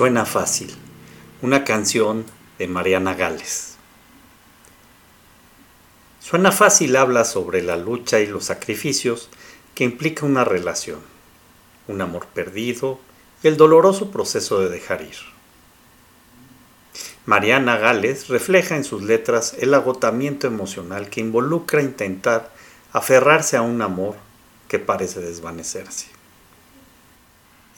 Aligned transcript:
Suena 0.00 0.24
fácil. 0.24 0.74
Una 1.42 1.62
canción 1.62 2.24
de 2.58 2.66
Mariana 2.66 3.12
Gales. 3.12 3.74
Suena 6.20 6.52
fácil 6.52 6.96
habla 6.96 7.26
sobre 7.26 7.60
la 7.60 7.76
lucha 7.76 8.18
y 8.18 8.26
los 8.26 8.46
sacrificios 8.46 9.28
que 9.74 9.84
implica 9.84 10.24
una 10.24 10.42
relación 10.42 11.00
un 11.86 12.00
amor 12.00 12.28
perdido 12.28 12.98
y 13.42 13.48
el 13.48 13.58
doloroso 13.58 14.10
proceso 14.10 14.58
de 14.60 14.70
dejar 14.70 15.02
ir. 15.02 15.18
Mariana 17.26 17.76
Gales 17.76 18.28
refleja 18.28 18.76
en 18.76 18.84
sus 18.84 19.02
letras 19.02 19.54
el 19.58 19.74
agotamiento 19.74 20.46
emocional 20.46 21.10
que 21.10 21.20
involucra 21.20 21.82
intentar 21.82 22.50
aferrarse 22.94 23.58
a 23.58 23.60
un 23.60 23.82
amor 23.82 24.16
que 24.66 24.78
parece 24.78 25.20
desvanecerse. 25.20 26.19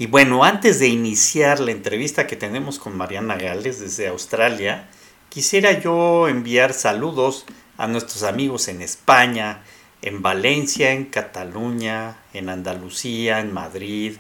Y 0.03 0.07
bueno, 0.07 0.43
antes 0.43 0.81
de 0.81 0.89
iniciar 0.89 1.61
la 1.61 1.71
entrevista 1.71 2.27
que 2.27 2.35
tenemos 2.35 2.81
con 2.81 2.97
Mariana 2.97 3.37
Gales 3.37 3.79
desde 3.79 4.09
Australia, 4.09 4.89
quisiera 5.29 5.79
yo 5.79 6.27
enviar 6.27 6.75
saludos 6.75 7.47
a 7.77 7.87
nuestros 7.87 8.25
amigos 8.25 8.67
en 8.67 8.83
España, 8.83 9.63
en 10.03 10.21
Valencia, 10.21 10.91
en 10.91 11.05
Cataluña, 11.05 12.17
en 12.33 12.49
Andalucía, 12.49 13.39
en 13.39 13.53
Madrid, 13.53 14.17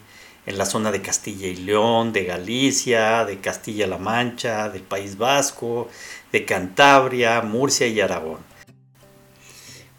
en 0.46 0.56
la 0.56 0.66
zona 0.66 0.92
de 0.92 1.02
Castilla 1.02 1.48
y 1.48 1.56
León, 1.56 2.12
de 2.12 2.26
Galicia, 2.26 3.24
de 3.24 3.40
Castilla-La 3.40 3.98
Mancha, 3.98 4.68
del 4.68 4.82
País 4.82 5.18
Vasco, 5.18 5.88
de 6.30 6.44
Cantabria, 6.44 7.40
Murcia 7.40 7.88
y 7.88 8.00
Aragón. 8.00 8.38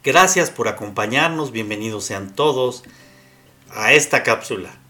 Gracias 0.02 0.48
por 0.48 0.66
acompañarnos, 0.66 1.52
bienvenidos 1.52 2.06
sean 2.06 2.34
todos 2.34 2.84
a 3.68 3.92
esta 3.92 4.22
cápsula. 4.22 4.80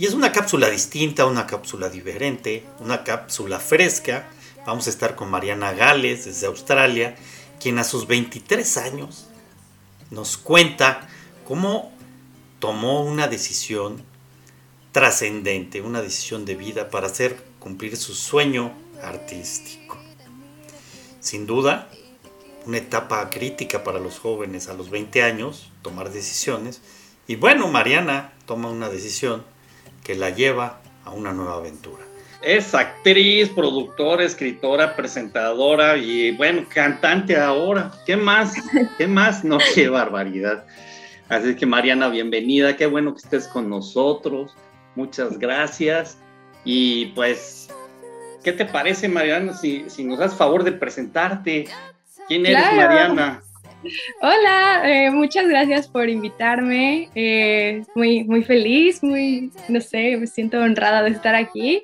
Y 0.00 0.06
es 0.06 0.14
una 0.14 0.32
cápsula 0.32 0.70
distinta, 0.70 1.26
una 1.26 1.46
cápsula 1.46 1.90
diferente, 1.90 2.64
una 2.78 3.04
cápsula 3.04 3.60
fresca. 3.60 4.30
Vamos 4.64 4.86
a 4.86 4.90
estar 4.90 5.14
con 5.14 5.30
Mariana 5.30 5.74
Gales 5.74 6.24
desde 6.24 6.46
Australia, 6.46 7.16
quien 7.60 7.78
a 7.78 7.84
sus 7.84 8.06
23 8.06 8.78
años 8.78 9.26
nos 10.10 10.38
cuenta 10.38 11.06
cómo 11.46 11.92
tomó 12.60 13.04
una 13.04 13.28
decisión 13.28 14.02
trascendente, 14.90 15.82
una 15.82 16.00
decisión 16.00 16.46
de 16.46 16.54
vida 16.56 16.88
para 16.88 17.08
hacer 17.08 17.36
cumplir 17.58 17.98
su 17.98 18.14
sueño 18.14 18.72
artístico. 19.02 19.98
Sin 21.20 21.46
duda, 21.46 21.90
una 22.64 22.78
etapa 22.78 23.28
crítica 23.28 23.84
para 23.84 24.00
los 24.00 24.18
jóvenes 24.18 24.68
a 24.68 24.72
los 24.72 24.88
20 24.88 25.22
años, 25.22 25.70
tomar 25.82 26.10
decisiones. 26.10 26.80
Y 27.26 27.36
bueno, 27.36 27.68
Mariana 27.68 28.32
toma 28.46 28.70
una 28.70 28.88
decisión 28.88 29.44
que 30.02 30.14
la 30.14 30.30
lleva 30.30 30.80
a 31.04 31.10
una 31.10 31.32
nueva 31.32 31.56
aventura. 31.56 32.04
Es 32.42 32.74
actriz, 32.74 33.50
productora, 33.50 34.24
escritora, 34.24 34.96
presentadora 34.96 35.98
y 35.98 36.30
bueno, 36.32 36.64
cantante 36.72 37.36
ahora. 37.36 37.92
¿Qué 38.06 38.16
más? 38.16 38.54
¿Qué 38.96 39.06
más? 39.06 39.44
No, 39.44 39.58
qué 39.74 39.88
barbaridad. 39.88 40.64
Así 41.28 41.54
que 41.54 41.66
Mariana, 41.66 42.08
bienvenida. 42.08 42.76
Qué 42.76 42.86
bueno 42.86 43.12
que 43.12 43.20
estés 43.20 43.46
con 43.46 43.68
nosotros. 43.68 44.54
Muchas 44.96 45.38
gracias. 45.38 46.16
Y 46.64 47.06
pues, 47.06 47.68
¿qué 48.42 48.52
te 48.52 48.64
parece, 48.64 49.08
Mariana, 49.08 49.54
si, 49.54 49.84
si 49.88 50.04
nos 50.04 50.18
das 50.18 50.34
favor 50.34 50.64
de 50.64 50.72
presentarte? 50.72 51.66
¿Quién 52.26 52.46
eres, 52.46 52.72
Mariana? 52.74 53.42
Hola, 54.20 54.82
eh, 54.84 55.10
muchas 55.10 55.48
gracias 55.48 55.88
por 55.88 56.08
invitarme. 56.08 57.08
Eh, 57.14 57.82
muy, 57.94 58.24
muy 58.24 58.42
feliz, 58.42 59.02
muy, 59.02 59.50
no 59.68 59.80
sé, 59.80 60.16
me 60.18 60.26
siento 60.26 60.58
honrada 60.58 61.02
de 61.02 61.10
estar 61.10 61.34
aquí. 61.34 61.82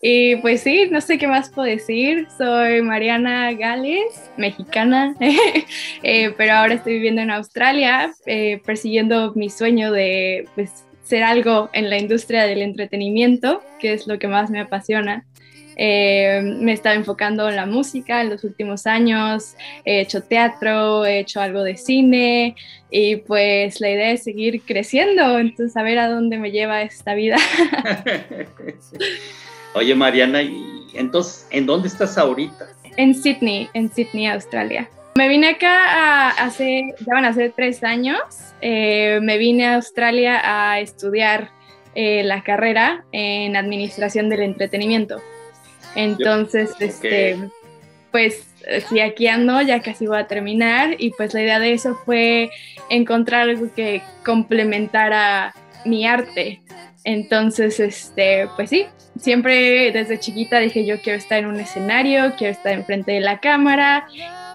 Y 0.00 0.36
pues 0.36 0.60
sí, 0.60 0.88
no 0.90 1.00
sé 1.00 1.18
qué 1.18 1.26
más 1.26 1.50
puedo 1.50 1.66
decir. 1.66 2.28
Soy 2.38 2.82
Mariana 2.82 3.52
Gales, 3.52 4.30
mexicana, 4.36 5.14
eh, 6.02 6.32
pero 6.36 6.54
ahora 6.54 6.74
estoy 6.74 6.94
viviendo 6.94 7.22
en 7.22 7.30
Australia, 7.30 8.12
persiguiendo 8.64 9.32
mi 9.34 9.50
sueño 9.50 9.90
de 9.90 10.46
pues, 10.54 10.84
ser 11.02 11.24
algo 11.24 11.70
en 11.72 11.90
la 11.90 11.98
industria 11.98 12.44
del 12.44 12.62
entretenimiento, 12.62 13.62
que 13.80 13.92
es 13.92 14.06
lo 14.06 14.18
que 14.18 14.28
más 14.28 14.50
me 14.50 14.60
apasiona. 14.60 15.26
Eh, 15.76 16.40
me 16.42 16.72
he 16.72 16.74
estado 16.74 16.96
enfocando 16.96 17.48
en 17.48 17.56
la 17.56 17.66
música 17.66 18.20
en 18.20 18.30
los 18.30 18.44
últimos 18.44 18.86
años, 18.86 19.54
he 19.84 20.00
hecho 20.00 20.22
teatro, 20.22 21.04
he 21.04 21.20
hecho 21.20 21.40
algo 21.40 21.62
de 21.62 21.76
cine 21.76 22.56
y 22.90 23.16
pues 23.16 23.80
la 23.80 23.90
idea 23.90 24.10
es 24.10 24.24
seguir 24.24 24.62
creciendo, 24.62 25.38
entonces 25.38 25.76
a 25.76 25.82
ver 25.82 25.98
a 25.98 26.08
dónde 26.08 26.38
me 26.38 26.50
lleva 26.50 26.82
esta 26.82 27.14
vida. 27.14 27.36
Oye 29.74 29.94
Mariana, 29.94 30.42
¿y 30.42 30.84
entonces 30.94 31.46
en 31.50 31.66
dónde 31.66 31.88
estás 31.88 32.18
ahorita? 32.18 32.68
En 32.96 33.14
Sydney, 33.14 33.68
en 33.72 33.90
Sydney, 33.90 34.26
Australia. 34.26 34.88
Me 35.14 35.28
vine 35.28 35.48
acá 35.48 36.30
hace, 36.30 36.94
ya 37.00 37.14
van 37.14 37.26
a 37.26 37.32
ser 37.32 37.52
tres 37.54 37.84
años, 37.84 38.18
eh, 38.60 39.18
me 39.22 39.36
vine 39.36 39.66
a 39.66 39.74
Australia 39.74 40.40
a 40.42 40.80
estudiar 40.80 41.50
eh, 41.94 42.22
la 42.24 42.42
carrera 42.42 43.04
en 43.12 43.56
Administración 43.56 44.30
del 44.30 44.40
Entretenimiento. 44.40 45.20
Entonces, 45.94 46.70
este, 46.80 47.50
pues 48.10 48.46
sí, 48.88 49.00
aquí 49.00 49.26
ando, 49.26 49.60
ya 49.62 49.80
casi 49.80 50.06
voy 50.06 50.18
a 50.18 50.26
terminar 50.26 50.96
y 50.98 51.10
pues 51.10 51.34
la 51.34 51.42
idea 51.42 51.58
de 51.58 51.72
eso 51.72 51.94
fue 52.04 52.50
encontrar 52.90 53.48
algo 53.48 53.72
que 53.74 54.02
complementara 54.24 55.54
mi 55.84 56.06
arte. 56.06 56.62
Entonces, 57.04 57.80
este, 57.80 58.48
pues 58.56 58.70
sí, 58.70 58.86
siempre 59.18 59.90
desde 59.92 60.20
chiquita 60.20 60.58
dije 60.58 60.86
yo 60.86 61.00
quiero 61.00 61.18
estar 61.18 61.38
en 61.38 61.46
un 61.46 61.58
escenario, 61.58 62.34
quiero 62.36 62.52
estar 62.52 62.72
enfrente 62.72 63.12
de 63.12 63.20
la 63.20 63.40
cámara, 63.40 64.06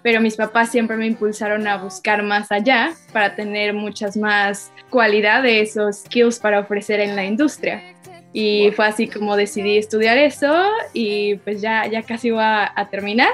pero 0.01 0.21
mis 0.21 0.35
papás 0.35 0.71
siempre 0.71 0.95
me 0.95 1.07
impulsaron 1.07 1.67
a 1.67 1.77
buscar 1.77 2.23
más 2.23 2.51
allá 2.51 2.93
para 3.11 3.35
tener 3.35 3.73
muchas 3.73 4.15
más 4.15 4.71
cualidades 4.89 5.75
o 5.77 5.91
skills 5.91 6.39
para 6.39 6.59
ofrecer 6.59 7.01
en 7.01 7.15
la 7.15 7.25
industria. 7.25 7.81
Y 8.39 8.69
fue 8.75 8.85
así 8.85 9.07
como 9.07 9.35
decidí 9.35 9.79
estudiar 9.79 10.19
eso 10.19 10.63
y 10.93 11.37
pues 11.37 11.59
ya, 11.59 11.87
ya 11.87 12.03
casi 12.03 12.29
va 12.29 12.71
a 12.75 12.87
terminar. 12.87 13.33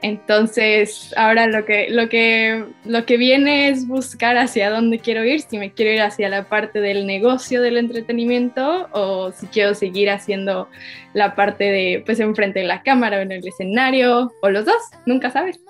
Entonces, 0.00 1.12
ahora 1.14 1.46
lo 1.46 1.66
que, 1.66 1.90
lo, 1.90 2.08
que, 2.08 2.64
lo 2.86 3.04
que 3.04 3.18
viene 3.18 3.68
es 3.68 3.86
buscar 3.86 4.38
hacia 4.38 4.70
dónde 4.70 4.98
quiero 4.98 5.26
ir, 5.26 5.42
si 5.42 5.58
me 5.58 5.74
quiero 5.74 5.92
ir 5.92 6.00
hacia 6.00 6.30
la 6.30 6.48
parte 6.48 6.80
del 6.80 7.06
negocio 7.06 7.60
del 7.60 7.76
entretenimiento 7.76 8.88
o 8.92 9.30
si 9.30 9.46
quiero 9.48 9.74
seguir 9.74 10.08
haciendo 10.08 10.70
la 11.12 11.34
parte 11.34 11.64
de, 11.64 12.02
pues, 12.06 12.18
enfrente 12.18 12.60
de 12.60 12.64
la 12.64 12.82
cámara 12.82 13.18
o 13.18 13.20
en 13.20 13.32
el 13.32 13.46
escenario 13.46 14.32
o 14.40 14.48
los 14.48 14.64
dos, 14.64 14.82
nunca 15.04 15.30
sabes. 15.30 15.60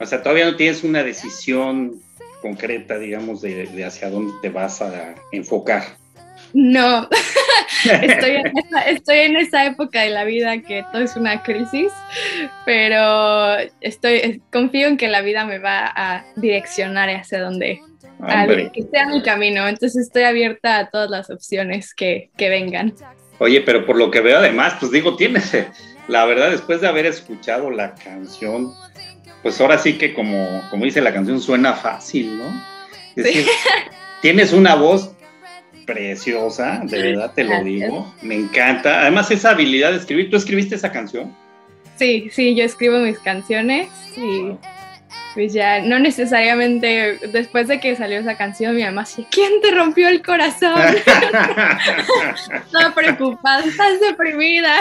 O 0.00 0.06
sea, 0.06 0.24
todavía 0.24 0.46
no 0.46 0.56
tienes 0.56 0.82
una 0.82 1.04
decisión 1.04 2.00
concreta, 2.42 2.98
digamos, 2.98 3.42
de, 3.42 3.66
de 3.66 3.84
hacia 3.84 4.10
dónde 4.10 4.32
te 4.42 4.48
vas 4.48 4.82
a 4.82 5.14
enfocar. 5.30 5.99
No, 6.52 7.08
estoy, 7.84 8.30
en 8.30 8.58
esa, 8.58 8.80
estoy 8.82 9.18
en 9.18 9.36
esa 9.36 9.66
época 9.66 10.02
de 10.02 10.10
la 10.10 10.24
vida 10.24 10.60
que 10.62 10.84
todo 10.92 11.02
es 11.02 11.16
una 11.16 11.42
crisis, 11.42 11.92
pero 12.64 13.56
estoy, 13.80 14.42
confío 14.52 14.88
en 14.88 14.96
que 14.96 15.08
la 15.08 15.22
vida 15.22 15.44
me 15.44 15.58
va 15.58 15.92
a 15.94 16.24
direccionar 16.36 17.08
hacia 17.10 17.40
donde, 17.40 17.80
que 18.74 18.82
sea 18.90 19.06
mi 19.06 19.22
camino. 19.22 19.68
Entonces 19.68 20.06
estoy 20.06 20.24
abierta 20.24 20.78
a 20.78 20.90
todas 20.90 21.10
las 21.10 21.30
opciones 21.30 21.94
que, 21.94 22.30
que 22.36 22.48
vengan. 22.48 22.94
Oye, 23.38 23.60
pero 23.62 23.86
por 23.86 23.96
lo 23.96 24.10
que 24.10 24.20
veo 24.20 24.38
además, 24.38 24.74
pues 24.78 24.92
digo, 24.92 25.16
tienes, 25.16 25.56
la 26.08 26.24
verdad, 26.24 26.50
después 26.50 26.80
de 26.80 26.88
haber 26.88 27.06
escuchado 27.06 27.70
la 27.70 27.94
canción, 27.94 28.72
pues 29.42 29.60
ahora 29.60 29.78
sí 29.78 29.96
que 29.96 30.12
como, 30.12 30.62
como 30.68 30.84
dice 30.84 31.00
la 31.00 31.12
canción, 31.12 31.40
suena 31.40 31.74
fácil, 31.74 32.38
¿no? 32.38 32.64
sí. 33.16 33.46
tienes 34.20 34.52
una 34.52 34.74
voz 34.74 35.12
preciosa, 35.92 36.80
de 36.84 37.02
verdad 37.02 37.32
te 37.34 37.44
lo 37.44 37.62
digo. 37.64 38.14
Me 38.22 38.36
encanta. 38.36 39.02
Además, 39.02 39.30
esa 39.30 39.50
habilidad 39.50 39.90
de 39.90 39.98
escribir. 39.98 40.30
¿Tú 40.30 40.36
escribiste 40.36 40.74
esa 40.74 40.92
canción? 40.92 41.34
Sí, 41.96 42.28
sí, 42.30 42.54
yo 42.54 42.64
escribo 42.64 42.98
mis 42.98 43.18
canciones 43.18 43.88
y 44.16 44.52
pues 45.34 45.52
ya, 45.52 45.80
no 45.80 45.98
necesariamente 45.98 47.18
después 47.32 47.68
de 47.68 47.80
que 47.80 47.96
salió 47.96 48.18
esa 48.18 48.36
canción, 48.36 48.74
mi 48.74 48.82
mamá 48.82 49.02
decía, 49.02 49.26
¿quién 49.30 49.60
te 49.60 49.70
rompió 49.70 50.08
el 50.08 50.22
corazón? 50.22 50.80
Estaba 52.54 52.94
preocupada, 52.94 53.64
estás 53.64 54.00
deprimida. 54.00 54.76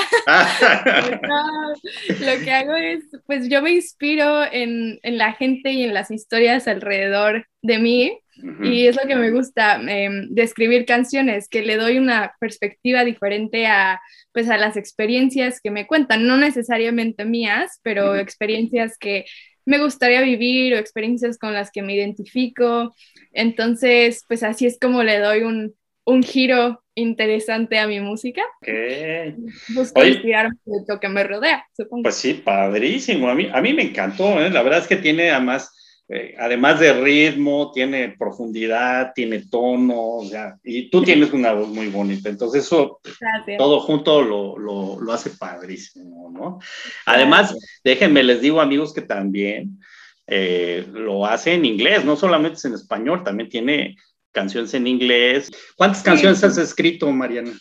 lo 2.20 2.44
que 2.44 2.52
hago 2.52 2.76
es, 2.76 3.04
pues 3.26 3.48
yo 3.50 3.62
me 3.62 3.72
inspiro 3.72 4.44
en, 4.52 5.00
en 5.04 5.18
la 5.18 5.34
gente 5.34 5.72
y 5.72 5.84
en 5.84 5.94
las 5.94 6.12
historias 6.12 6.68
alrededor 6.68 7.46
de 7.62 7.80
mí 7.80 8.20
y 8.62 8.88
es 8.88 8.96
lo 8.96 9.08
que 9.08 9.16
me 9.16 9.32
gusta 9.32 9.82
em, 9.88 10.30
de 10.30 10.44
escribir 10.44 10.86
canciones, 10.86 11.48
que 11.50 11.62
le 11.62 11.78
doy 11.78 11.98
una 11.98 12.34
perspectiva 12.40 13.04
diferente 13.04 13.68
a, 13.68 14.02
pues, 14.32 14.50
a 14.50 14.58
las 14.58 14.78
experiencias 14.78 15.60
que 15.62 15.72
me 15.72 15.88
cuentan, 15.88 16.26
no 16.26 16.38
necesariamente 16.38 17.26
mías, 17.26 17.80
pero 17.84 18.16
experiencias 18.16 18.98
que 18.98 19.26
me 19.70 19.78
gustaría 19.78 20.22
vivir 20.22 20.74
o 20.74 20.78
experiencias 20.78 21.38
con 21.38 21.54
las 21.54 21.70
que 21.70 21.84
me 21.84 21.94
identifico. 21.94 22.96
Entonces, 23.32 24.26
pues 24.28 24.42
así 24.42 24.66
es 24.66 24.80
como 24.82 25.04
le 25.04 25.20
doy 25.20 25.44
un, 25.44 25.76
un 26.06 26.24
giro 26.24 26.84
interesante 26.96 27.78
a 27.78 27.86
mi 27.86 28.00
música. 28.00 28.42
Okay. 28.64 29.36
Busco 29.76 30.04
inspirarme 30.04 30.58
de 30.66 30.80
lo 30.88 31.00
que 31.00 31.08
me 31.08 31.24
rodea, 31.24 31.64
supongo. 31.78 32.02
Pues 32.02 32.16
sí, 32.16 32.34
padrísimo. 32.34 33.30
A 33.30 33.36
mí, 33.36 33.48
a 33.54 33.62
mí 33.62 33.74
me 33.74 33.84
encantó. 33.84 34.42
¿eh? 34.42 34.50
La 34.50 34.64
verdad 34.64 34.80
es 34.80 34.88
que 34.88 34.96
tiene 34.96 35.30
además 35.30 35.72
eh, 36.12 36.36
además 36.40 36.80
de 36.80 36.92
ritmo, 36.92 37.72
tiene 37.72 38.16
profundidad, 38.18 39.12
tiene 39.14 39.46
tono, 39.46 40.22
y 40.64 40.90
tú 40.90 41.04
tienes 41.04 41.32
una 41.34 41.54
voz 41.54 41.70
muy 41.70 41.90
bonita, 41.90 42.30
entonces 42.30 42.66
eso 42.66 43.00
todo 43.60 43.80
junto 43.82 44.24
lo, 44.24 44.58
lo, 44.58 45.00
lo, 45.00 45.14
hace 45.14 45.30
padrísimo, 45.30 46.32
¿no? 46.32 46.60
Además, 47.06 47.56
déjenme, 47.84 48.24
les 48.24 48.42
digo 48.42 48.60
amigos 48.60 48.92
que 48.92 49.02
también 49.02 49.80
eh, 50.26 50.88
lo 50.92 51.28
hace 51.28 51.54
en 51.54 51.66
inglés, 51.66 52.04
no 52.04 52.16
solamente 52.16 52.58
es 52.58 52.66
en 52.66 52.74
español, 52.74 53.24
también 53.24 53.48
tiene 53.48 53.96
canciones 54.32 54.74
en 54.74 54.88
inglés. 54.88 55.52
¿Cuántas 55.76 56.02
canciones 56.02 56.44
has 56.44 56.58
escrito, 56.58 57.12
Mariana? 57.12 57.54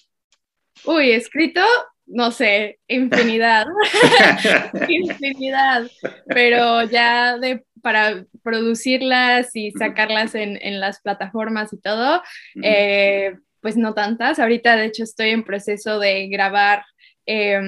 Uy, 0.85 1.11
escrito, 1.12 1.61
no 2.09 2.31
sé, 2.31 2.79
infinidad. 2.88 3.67
infinidad. 4.88 5.88
Pero 6.27 6.85
ya 6.85 7.38
de 7.38 7.65
para 7.83 8.25
producirlas 8.43 9.55
y 9.55 9.71
sacarlas 9.73 10.35
en, 10.35 10.59
en 10.61 10.81
las 10.81 11.00
plataformas 11.00 11.73
y 11.73 11.81
todo, 11.81 12.23
eh, 12.62 13.35
pues 13.61 13.77
no 13.77 13.95
tantas. 13.95 14.38
Ahorita, 14.38 14.77
de 14.77 14.87
hecho, 14.87 15.05
estoy 15.05 15.31
en 15.31 15.45
proceso 15.45 15.99
de 15.99 16.29
grabar. 16.29 16.85
Eh, 17.27 17.61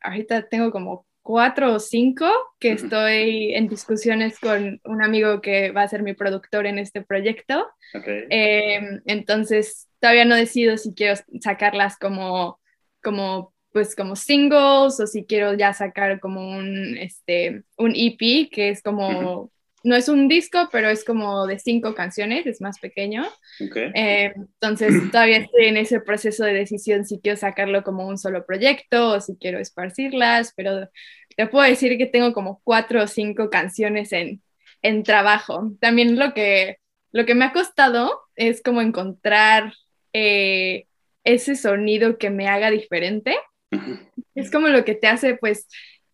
ahorita 0.00 0.48
tengo 0.48 0.70
como 0.70 1.06
cuatro 1.22 1.74
o 1.74 1.78
cinco 1.78 2.28
que 2.58 2.72
estoy 2.72 3.54
en 3.54 3.68
discusiones 3.68 4.38
con 4.38 4.80
un 4.84 5.02
amigo 5.02 5.40
que 5.40 5.70
va 5.70 5.82
a 5.82 5.88
ser 5.88 6.02
mi 6.02 6.14
productor 6.14 6.66
en 6.66 6.78
este 6.78 7.02
proyecto. 7.02 7.68
Okay. 7.94 8.24
Eh, 8.30 8.80
entonces, 9.06 9.88
todavía 10.00 10.24
no 10.24 10.34
decido 10.34 10.76
si 10.76 10.94
quiero 10.94 11.20
sacarlas 11.40 11.96
como, 11.98 12.58
como, 13.02 13.52
pues, 13.72 13.94
como 13.94 14.16
singles 14.16 15.00
o 15.00 15.06
si 15.06 15.24
quiero 15.24 15.54
ya 15.54 15.72
sacar 15.72 16.20
como 16.20 16.56
un, 16.56 16.96
este, 16.98 17.64
un 17.76 17.92
EP, 17.94 18.50
que 18.50 18.70
es 18.70 18.82
como... 18.82 19.08
Uh 19.08 19.44
-huh 19.44 19.50
no 19.82 19.96
es 19.96 20.08
un 20.08 20.28
disco, 20.28 20.68
pero 20.70 20.88
es 20.88 21.04
como 21.04 21.46
de 21.46 21.58
cinco 21.58 21.94
canciones, 21.94 22.46
es 22.46 22.60
más 22.60 22.78
pequeño. 22.78 23.26
Okay. 23.60 23.90
Eh, 23.94 24.32
entonces 24.36 24.94
todavía 25.10 25.38
estoy 25.38 25.66
en 25.66 25.76
ese 25.76 26.00
proceso 26.00 26.44
de 26.44 26.52
decisión 26.54 27.04
si 27.04 27.18
quiero 27.20 27.36
sacarlo 27.36 27.82
como 27.82 28.06
un 28.06 28.18
solo 28.18 28.44
proyecto 28.44 29.10
o 29.12 29.20
si 29.20 29.36
quiero 29.36 29.58
esparcirlas, 29.58 30.52
pero 30.54 30.88
te 31.36 31.46
puedo 31.46 31.64
decir 31.64 31.96
que 31.96 32.06
tengo 32.06 32.32
como 32.32 32.60
cuatro 32.64 33.02
o 33.02 33.06
cinco 33.06 33.48
canciones 33.48 34.12
en, 34.12 34.42
en 34.82 35.02
trabajo. 35.02 35.72
También 35.80 36.18
lo 36.18 36.34
que, 36.34 36.76
lo 37.12 37.24
que 37.24 37.34
me 37.34 37.46
ha 37.46 37.52
costado 37.52 38.20
es 38.36 38.62
como 38.62 38.82
encontrar 38.82 39.72
eh, 40.12 40.86
ese 41.24 41.56
sonido 41.56 42.18
que 42.18 42.28
me 42.28 42.48
haga 42.48 42.70
diferente. 42.70 43.34
Uh 43.70 43.76
-huh. 43.76 43.98
Es 44.34 44.50
como 44.50 44.68
lo 44.68 44.84
que 44.84 44.94
te 44.94 45.06
hace 45.06 45.34
pues 45.36 45.68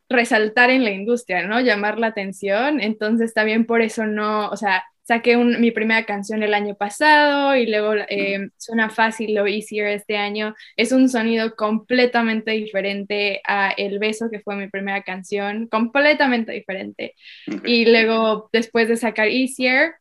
resaltar 0.09 0.71
en 0.71 0.85
la 0.85 0.91
industria, 0.91 1.47
¿no? 1.47 1.61
Llamar 1.61 1.99
la 1.99 2.09
atención. 2.09 2.81
Entonces 2.81 3.35
también 3.35 3.67
por 3.67 3.83
eso 3.83 4.07
no, 4.07 4.49
o 4.49 4.57
sea, 4.57 4.85
saqué 5.03 5.37
un, 5.37 5.61
mi 5.61 5.71
primera 5.71 6.05
canción 6.05 6.43
el 6.43 6.53
año 6.53 6.75
pasado 6.75 7.55
y 7.55 7.67
luego 7.67 7.95
eh, 8.09 8.49
Suena 8.57 8.91
Fácil 8.91 9.35
lo 9.35 9.47
Easier 9.47 9.89
este 9.89 10.17
año. 10.17 10.55
Es 10.77 10.91
un 10.93 11.09
sonido 11.09 11.55
completamente 11.55 12.51
diferente 12.53 13.41
a 13.47 13.71
El 13.77 13.99
Beso, 13.99 14.31
que 14.31 14.41
fue 14.41 14.57
mi 14.57 14.69
primera 14.69 15.03
canción, 15.03 15.69
completamente 15.69 16.53
diferente. 16.53 17.15
Okay. 17.47 17.83
Y 17.83 17.85
luego, 17.87 18.49
después 18.53 18.89
de 18.89 18.97
sacar 18.97 19.29
Easier, 19.29 19.95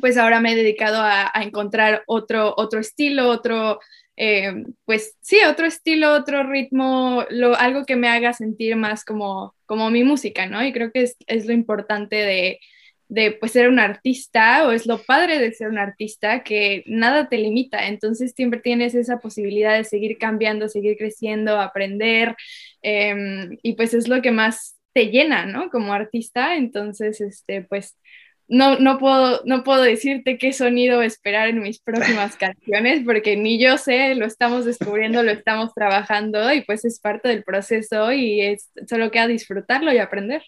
pues 0.00 0.18
ahora 0.18 0.40
me 0.40 0.52
he 0.52 0.56
dedicado 0.56 1.00
a, 1.00 1.30
a 1.32 1.42
encontrar 1.42 2.02
otro, 2.06 2.52
otro 2.56 2.80
estilo, 2.80 3.28
otro 3.28 3.80
eh, 4.16 4.64
pues 4.84 5.16
sí, 5.20 5.38
otro 5.48 5.66
estilo, 5.66 6.12
otro 6.12 6.44
ritmo, 6.44 7.24
lo, 7.30 7.56
algo 7.56 7.84
que 7.84 7.96
me 7.96 8.08
haga 8.08 8.32
sentir 8.32 8.76
más 8.76 9.04
como, 9.04 9.54
como 9.66 9.90
mi 9.90 10.04
música, 10.04 10.46
¿no? 10.46 10.64
Y 10.64 10.72
creo 10.72 10.92
que 10.92 11.02
es, 11.02 11.16
es 11.26 11.46
lo 11.46 11.52
importante 11.52 12.16
de, 12.16 12.60
de 13.08 13.32
pues, 13.32 13.52
ser 13.52 13.68
un 13.68 13.78
artista 13.78 14.66
o 14.66 14.72
es 14.72 14.86
lo 14.86 14.98
padre 15.02 15.38
de 15.38 15.52
ser 15.52 15.68
un 15.68 15.78
artista 15.78 16.42
que 16.42 16.84
nada 16.86 17.28
te 17.28 17.38
limita, 17.38 17.86
entonces 17.88 18.32
siempre 18.36 18.60
tienes 18.60 18.94
esa 18.94 19.18
posibilidad 19.18 19.76
de 19.76 19.84
seguir 19.84 20.18
cambiando, 20.18 20.68
seguir 20.68 20.96
creciendo, 20.96 21.60
aprender 21.60 22.36
eh, 22.82 23.48
y 23.62 23.74
pues 23.74 23.94
es 23.94 24.08
lo 24.08 24.22
que 24.22 24.30
más 24.30 24.76
te 24.94 25.06
llena, 25.10 25.44
¿no? 25.44 25.70
Como 25.70 25.92
artista, 25.92 26.56
entonces, 26.56 27.20
este, 27.20 27.62
pues 27.62 27.98
no, 28.48 28.78
no, 28.78 28.98
puedo, 28.98 29.40
no 29.44 29.64
puedo 29.64 29.82
decirte 29.82 30.38
qué 30.38 30.52
sonido 30.52 31.02
esperar 31.02 31.48
en 31.48 31.60
mis 31.60 31.80
próximas 31.80 32.36
canciones, 32.36 33.02
porque 33.04 33.36
ni 33.36 33.58
yo 33.58 33.78
sé, 33.78 34.14
lo 34.14 34.26
estamos 34.26 34.64
descubriendo, 34.64 35.22
lo 35.22 35.30
estamos 35.30 35.72
trabajando 35.74 36.52
y 36.52 36.62
pues 36.62 36.84
es 36.84 37.00
parte 37.00 37.28
del 37.28 37.44
proceso 37.44 38.12
y 38.12 38.40
es, 38.40 38.70
solo 38.88 39.10
queda 39.10 39.26
disfrutarlo 39.26 39.92
y 39.92 39.98
aprender. 39.98 40.42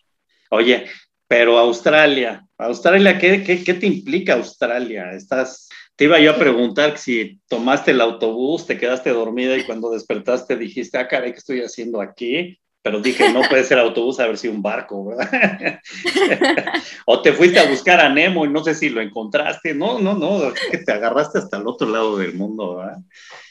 Oye, 0.50 0.86
pero 1.28 1.58
Australia, 1.58 2.46
Australia, 2.58 3.18
¿qué, 3.18 3.42
qué, 3.42 3.64
qué 3.64 3.74
te 3.74 3.86
implica 3.86 4.34
Australia? 4.34 5.10
Estás, 5.12 5.68
te 5.96 6.04
iba 6.04 6.20
yo 6.20 6.32
a 6.32 6.38
preguntar 6.38 6.98
si 6.98 7.40
tomaste 7.48 7.90
el 7.90 8.00
autobús, 8.00 8.66
te 8.66 8.78
quedaste 8.78 9.10
dormida 9.10 9.56
y 9.56 9.64
cuando 9.64 9.90
despertaste 9.90 10.56
dijiste, 10.56 10.98
ah, 10.98 11.08
caray, 11.08 11.32
¿qué 11.32 11.38
estoy 11.38 11.60
haciendo 11.62 12.00
aquí? 12.00 12.58
Pero 12.86 13.00
dije, 13.00 13.32
no 13.32 13.42
puede 13.42 13.64
ser 13.64 13.80
autobús, 13.80 14.20
a 14.20 14.28
ver 14.28 14.38
si 14.38 14.46
un 14.46 14.62
barco, 14.62 15.06
¿verdad? 15.06 15.80
o 17.04 17.20
te 17.20 17.32
fuiste 17.32 17.58
a 17.58 17.68
buscar 17.68 17.98
a 17.98 18.08
Nemo 18.08 18.46
y 18.46 18.48
no 18.48 18.62
sé 18.62 18.76
si 18.76 18.90
lo 18.90 19.00
encontraste. 19.00 19.74
No, 19.74 19.98
no, 19.98 20.14
no, 20.14 20.54
que 20.70 20.78
te 20.78 20.92
agarraste 20.92 21.38
hasta 21.38 21.56
el 21.56 21.66
otro 21.66 21.88
lado 21.88 22.16
del 22.16 22.34
mundo, 22.34 22.76
¿verdad? 22.76 22.98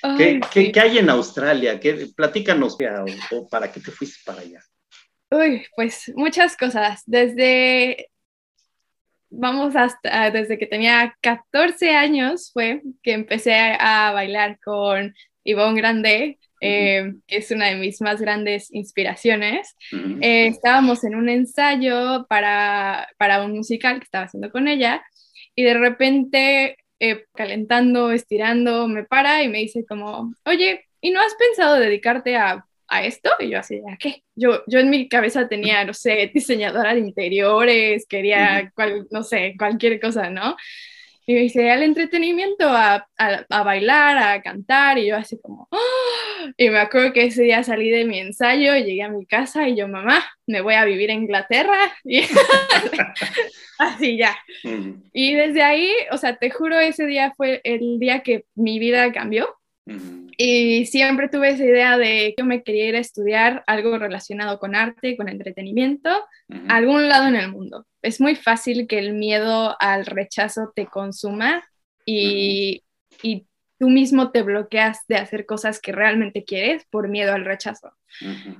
Ay, 0.03 0.17
¿Qué, 0.17 0.33
sí. 0.35 0.39
¿qué, 0.53 0.71
¿qué, 0.71 0.79
hay 0.79 0.99
en 0.99 1.09
Australia? 1.09 1.77
¿Qué, 1.81 2.07
platícanos, 2.15 2.77
o, 2.79 3.35
o, 3.35 3.49
¿para 3.49 3.69
qué 3.69 3.81
te 3.81 3.91
fuiste 3.91 4.21
para 4.25 4.39
allá? 4.39 4.61
Uy, 5.29 5.65
pues 5.75 6.09
muchas 6.15 6.55
cosas. 6.55 7.03
Desde, 7.05 8.07
vamos 9.29 9.75
hasta, 9.75 10.31
desde 10.31 10.57
que 10.57 10.65
tenía 10.65 11.13
14 11.19 11.93
años 11.93 12.51
fue 12.53 12.83
que 13.03 13.11
empecé 13.11 13.53
a 13.53 14.13
bailar 14.13 14.59
con 14.63 15.13
Ivonne 15.43 15.81
Grande 15.81 16.39
eh, 16.62 17.13
que 17.27 17.38
es 17.38 17.51
una 17.51 17.67
de 17.67 17.75
mis 17.75 18.01
más 18.01 18.21
grandes 18.21 18.74
inspiraciones. 18.74 19.75
Eh, 20.21 20.47
estábamos 20.47 21.03
en 21.03 21.15
un 21.15 21.29
ensayo 21.29 22.25
para, 22.27 23.07
para, 23.17 23.43
un 23.43 23.53
musical 23.53 24.00
que 24.00 24.05
estaba 24.05 24.25
haciendo 24.25 24.51
con 24.51 24.67
ella 24.67 25.03
y 25.55 25.63
de 25.63 25.74
repente, 25.74 26.77
eh, 27.00 27.25
calentando, 27.33 28.12
estirando, 28.12 28.88
me 28.88 29.03
para 29.03 29.43
y 29.43 29.50
me 29.50 29.59
dice 29.59 29.85
como, 29.85 30.33
oye, 30.45 30.85
¿y 31.01 31.12
no 31.12 31.21
has 31.21 31.35
pensado 31.35 31.75
dedicarte 31.79 32.35
a, 32.35 32.65
a 32.88 33.03
esto? 33.03 33.29
Y 33.39 33.50
yo 33.50 33.59
así, 33.59 33.81
¿a 33.91 33.97
qué? 33.97 34.24
Yo, 34.35 34.63
yo 34.67 34.79
en 34.79 34.89
mi 34.89 35.07
cabeza 35.07 35.47
tenía, 35.47 35.83
no 35.85 35.93
sé, 35.93 36.31
diseñadora 36.33 36.93
de 36.93 37.01
interiores, 37.01 38.05
quería, 38.07 38.71
cual, 38.75 39.07
no 39.12 39.24
sé, 39.24 39.55
cualquier 39.57 40.00
cosa, 40.00 40.29
¿no? 40.29 40.55
Y 41.25 41.34
me 41.34 41.39
dice, 41.41 41.72
al 41.72 41.84
entretenimiento, 41.84 42.70
a, 42.70 43.08
a, 43.17 43.46
a, 43.50 43.63
bailar, 43.63 44.17
a 44.17 44.41
cantar, 44.41 45.00
y 45.00 45.08
yo 45.08 45.15
así 45.15 45.39
como, 45.41 45.67
¡Oh! 45.72 46.50
y 46.55 46.70
me 46.70 46.77
acuerdo 46.77 47.13
que 47.13 47.25
ese 47.25 47.44
día 47.44 47.63
salí 47.63 47.89
de 47.89 48.05
mi 48.05 48.20
ensayo, 48.20 48.75
llegué 48.75 49.01
a 49.01 49.10
mi 49.10 49.25
casa 49.25 49.67
y 49.67 49.75
yo, 49.75 49.88
mamá, 49.88 50.24
me 50.46 50.62
voy 50.62 50.75
a 50.75 50.86
vivir 50.86 51.10
a 51.10 51.13
Inglaterra, 51.13 51.77
y 52.03 52.22
así 53.79 54.17
ya. 54.17 54.38
Y 55.13 55.34
desde 55.34 55.63
ahí, 55.63 55.91
o 56.12 56.17
sea, 56.17 56.36
te 56.36 56.51
juro, 56.51 56.79
ese 56.79 57.05
día 57.05 57.34
fue 57.36 57.62
el 57.63 58.00
día 58.00 58.22
que 58.22 58.46
mi 58.53 58.79
vida 58.79 59.12
cambió. 59.12 59.55
Y 60.37 60.85
siempre 60.87 61.29
tuve 61.29 61.49
esa 61.49 61.63
idea 61.63 61.97
de 61.97 62.33
que 62.35 62.35
yo 62.37 62.45
me 62.45 62.63
quería 62.63 62.89
ir 62.89 62.95
a 62.95 62.99
estudiar 62.99 63.63
algo 63.67 63.97
relacionado 63.97 64.59
con 64.59 64.75
arte, 64.75 65.15
con 65.15 65.29
entretenimiento, 65.29 66.09
uh 66.49 66.53
-huh. 66.55 66.65
a 66.69 66.75
algún 66.75 67.07
lado 67.07 67.27
en 67.27 67.35
el 67.35 67.51
mundo. 67.51 67.85
Es 68.01 68.19
muy 68.19 68.35
fácil 68.35 68.87
que 68.87 68.99
el 68.99 69.13
miedo 69.13 69.75
al 69.79 70.05
rechazo 70.05 70.73
te 70.75 70.87
consuma 70.87 71.63
y, 72.05 72.81
uh 72.83 73.15
-huh. 73.15 73.19
y 73.21 73.47
tú 73.79 73.89
mismo 73.89 74.31
te 74.31 74.41
bloqueas 74.41 74.99
de 75.07 75.17
hacer 75.17 75.45
cosas 75.45 75.79
que 75.79 75.91
realmente 75.91 76.43
quieres 76.43 76.85
por 76.89 77.07
miedo 77.07 77.33
al 77.33 77.45
rechazo. 77.45 77.91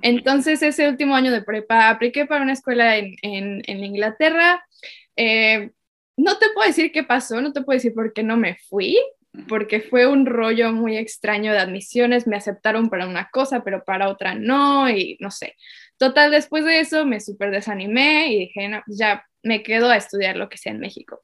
Entonces, 0.02 0.62
ese 0.62 0.90
último 0.90 1.16
año 1.16 1.32
de 1.32 1.42
prepa 1.42 1.90
apliqué 1.90 2.26
para 2.26 2.44
una 2.44 2.54
escuela 2.54 2.98
en, 2.98 3.16
en, 3.22 3.64
en 3.66 3.84
Inglaterra. 3.84 4.66
Eh, 5.16 5.72
no 6.18 6.38
te 6.38 6.48
puedo 6.54 6.68
decir 6.68 6.92
qué 6.92 7.04
pasó, 7.04 7.42
no 7.42 7.52
te 7.54 7.62
puedo 7.62 7.78
decir 7.78 7.94
por 7.94 8.14
qué 8.14 8.24
no 8.24 8.38
me 8.38 8.56
fui, 8.70 8.98
porque 9.48 9.82
fue 9.82 10.08
un 10.08 10.26
rollo 10.26 10.72
muy 10.72 10.98
extraño 10.98 11.52
de 11.52 11.60
admisiones, 11.60 12.28
me 12.28 12.36
aceptaron 12.36 12.90
para 12.90 13.08
una 13.08 13.30
cosa, 13.30 13.64
pero 13.64 13.84
para 13.84 14.10
otra 14.10 14.36
no, 14.36 14.90
y 14.90 15.18
no 15.20 15.32
sé. 15.32 15.56
Total, 15.98 16.32
después 16.32 16.66
de 16.66 16.80
eso 16.80 17.06
me 17.06 17.20
súper 17.22 17.52
desanimé 17.52 18.34
y 18.34 18.40
dije, 18.40 18.68
no, 18.68 18.82
pues 18.86 18.98
ya 18.98 19.26
me 19.44 19.64
quedo 19.64 19.90
a 19.90 19.98
estudiar 19.98 20.38
lo 20.38 20.50
que 20.50 20.58
sea 20.58 20.72
en 20.74 20.80
México. 20.80 21.22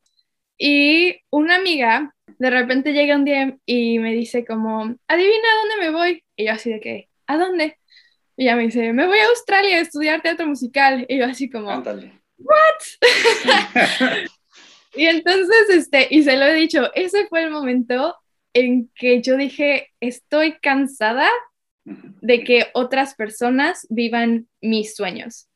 Y 0.57 1.19
una 1.31 1.55
amiga 1.55 2.13
de 2.37 2.49
repente 2.49 2.93
llega 2.93 3.15
un 3.15 3.25
día 3.25 3.57
y 3.65 3.99
me 3.99 4.13
dice 4.13 4.45
como, 4.45 4.95
adivina 5.07 5.47
a 5.47 5.59
dónde 5.61 5.85
me 5.85 5.91
voy. 5.91 6.23
Y 6.35 6.45
yo 6.45 6.53
así 6.53 6.71
de 6.71 6.79
que, 6.79 7.09
¿a 7.27 7.37
dónde? 7.37 7.77
Y 8.37 8.43
ella 8.43 8.55
me 8.55 8.63
dice, 8.63 8.93
me 8.93 9.07
voy 9.07 9.19
a 9.19 9.27
Australia 9.27 9.77
a 9.77 9.81
estudiar 9.81 10.21
teatro 10.21 10.47
musical. 10.47 11.05
Y 11.07 11.19
yo 11.19 11.25
así 11.25 11.49
como, 11.49 11.69
Ándale. 11.69 12.13
¿what? 12.37 12.57
Y 14.93 15.05
entonces, 15.05 15.69
este, 15.69 16.07
y 16.09 16.23
se 16.23 16.37
lo 16.37 16.45
he 16.45 16.53
dicho, 16.53 16.93
ese 16.93 17.27
fue 17.27 17.43
el 17.43 17.51
momento 17.51 18.15
en 18.53 18.89
que 18.95 19.21
yo 19.21 19.37
dije, 19.37 19.89
estoy 19.99 20.57
cansada 20.59 21.29
de 21.85 22.43
que 22.43 22.67
otras 22.73 23.15
personas 23.15 23.87
vivan 23.89 24.47
mis 24.61 24.95
sueños. 24.95 25.47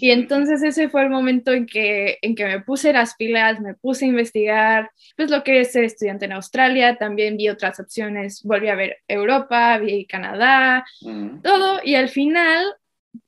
Y 0.00 0.10
entonces 0.10 0.62
ese 0.62 0.88
fue 0.88 1.02
el 1.02 1.10
momento 1.10 1.52
en 1.52 1.66
que, 1.66 2.18
en 2.22 2.34
que 2.34 2.44
me 2.44 2.60
puse 2.60 2.92
las 2.92 3.14
pilas, 3.14 3.60
me 3.60 3.74
puse 3.74 4.04
a 4.04 4.08
investigar, 4.08 4.90
pues 5.16 5.30
lo 5.30 5.44
que 5.44 5.60
es 5.60 5.72
ser 5.72 5.84
estudiante 5.84 6.24
en 6.24 6.32
Australia, 6.32 6.96
también 6.96 7.36
vi 7.36 7.48
otras 7.48 7.78
opciones, 7.78 8.42
volví 8.42 8.68
a 8.68 8.74
ver 8.74 8.98
Europa, 9.06 9.78
vi 9.78 10.06
Canadá, 10.06 10.84
todo, 11.42 11.80
y 11.84 11.94
al 11.94 12.08
final, 12.08 12.64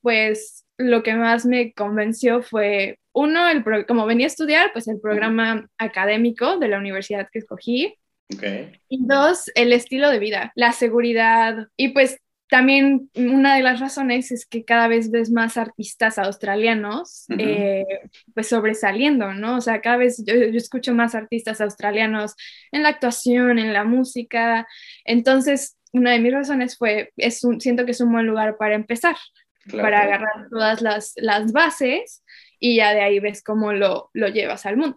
pues 0.01 0.66
lo 0.79 1.03
que 1.03 1.15
más 1.15 1.47
me 1.47 1.73
convenció 1.73 2.43
fue, 2.43 2.99
uno, 3.13 3.49
el 3.49 3.65
pro- 3.65 3.87
como 3.87 4.07
venía 4.07 4.27
a 4.27 4.29
estudiar, 4.29 4.73
pues 4.73 4.89
el 4.89 5.01
programa 5.01 5.69
académico 5.79 6.59
de 6.59 6.69
la 6.69 6.79
universidad 6.79 7.29
que 7.33 7.39
escogí, 7.39 7.95
y 8.89 9.07
dos, 9.07 9.51
el 9.55 9.73
estilo 9.73 10.11
de 10.11 10.19
vida, 10.19 10.53
la 10.57 10.73
seguridad. 10.73 11.69
Y 11.77 11.91
pues 11.91 12.19
también 12.49 13.11
una 13.15 13.57
de 13.57 13.63
las 13.63 13.81
razones 13.81 14.31
es 14.33 14.47
que 14.47 14.65
cada 14.65 14.89
vez 14.89 15.11
ves 15.11 15.31
más 15.31 15.57
artistas 15.57 16.19
australianos 16.19 17.27
eh, 17.39 17.85
pues 18.35 18.49
sobresaliendo, 18.49 19.33
¿no? 19.33 19.57
O 19.57 19.61
sea, 19.61 19.81
cada 19.81 19.97
vez 19.97 20.23
yo, 20.25 20.35
yo 20.35 20.57
escucho 20.57 20.95
más 20.95 21.15
artistas 21.15 21.61
australianos 21.61 22.35
en 22.71 22.83
la 22.83 22.91
actuación, 22.91 23.59
en 23.59 23.73
la 23.73 23.85
música. 23.85 24.67
Entonces, 25.05 25.77
una 25.93 26.13
de 26.13 26.19
mis 26.21 26.33
razones 26.33 26.77
fue, 26.77 27.13
es 27.17 27.43
un, 27.45 27.61
siento 27.61 27.85
que 27.85 27.93
es 27.93 28.01
un 28.01 28.13
buen 28.13 28.27
lugar 28.27 28.57
para 28.59 28.75
empezar, 28.75 29.17
Claro. 29.69 29.83
para 29.83 30.03
agarrar 30.03 30.49
todas 30.51 30.81
las, 30.81 31.13
las 31.17 31.53
bases 31.53 32.23
y 32.59 32.77
ya 32.77 32.95
de 32.95 33.01
ahí 33.01 33.21
ves 33.21 33.43
cómo 33.43 33.73
lo, 33.73 34.11
lo 34.13 34.29
llevas 34.29 34.65
al 34.67 34.77
mundo. 34.77 34.97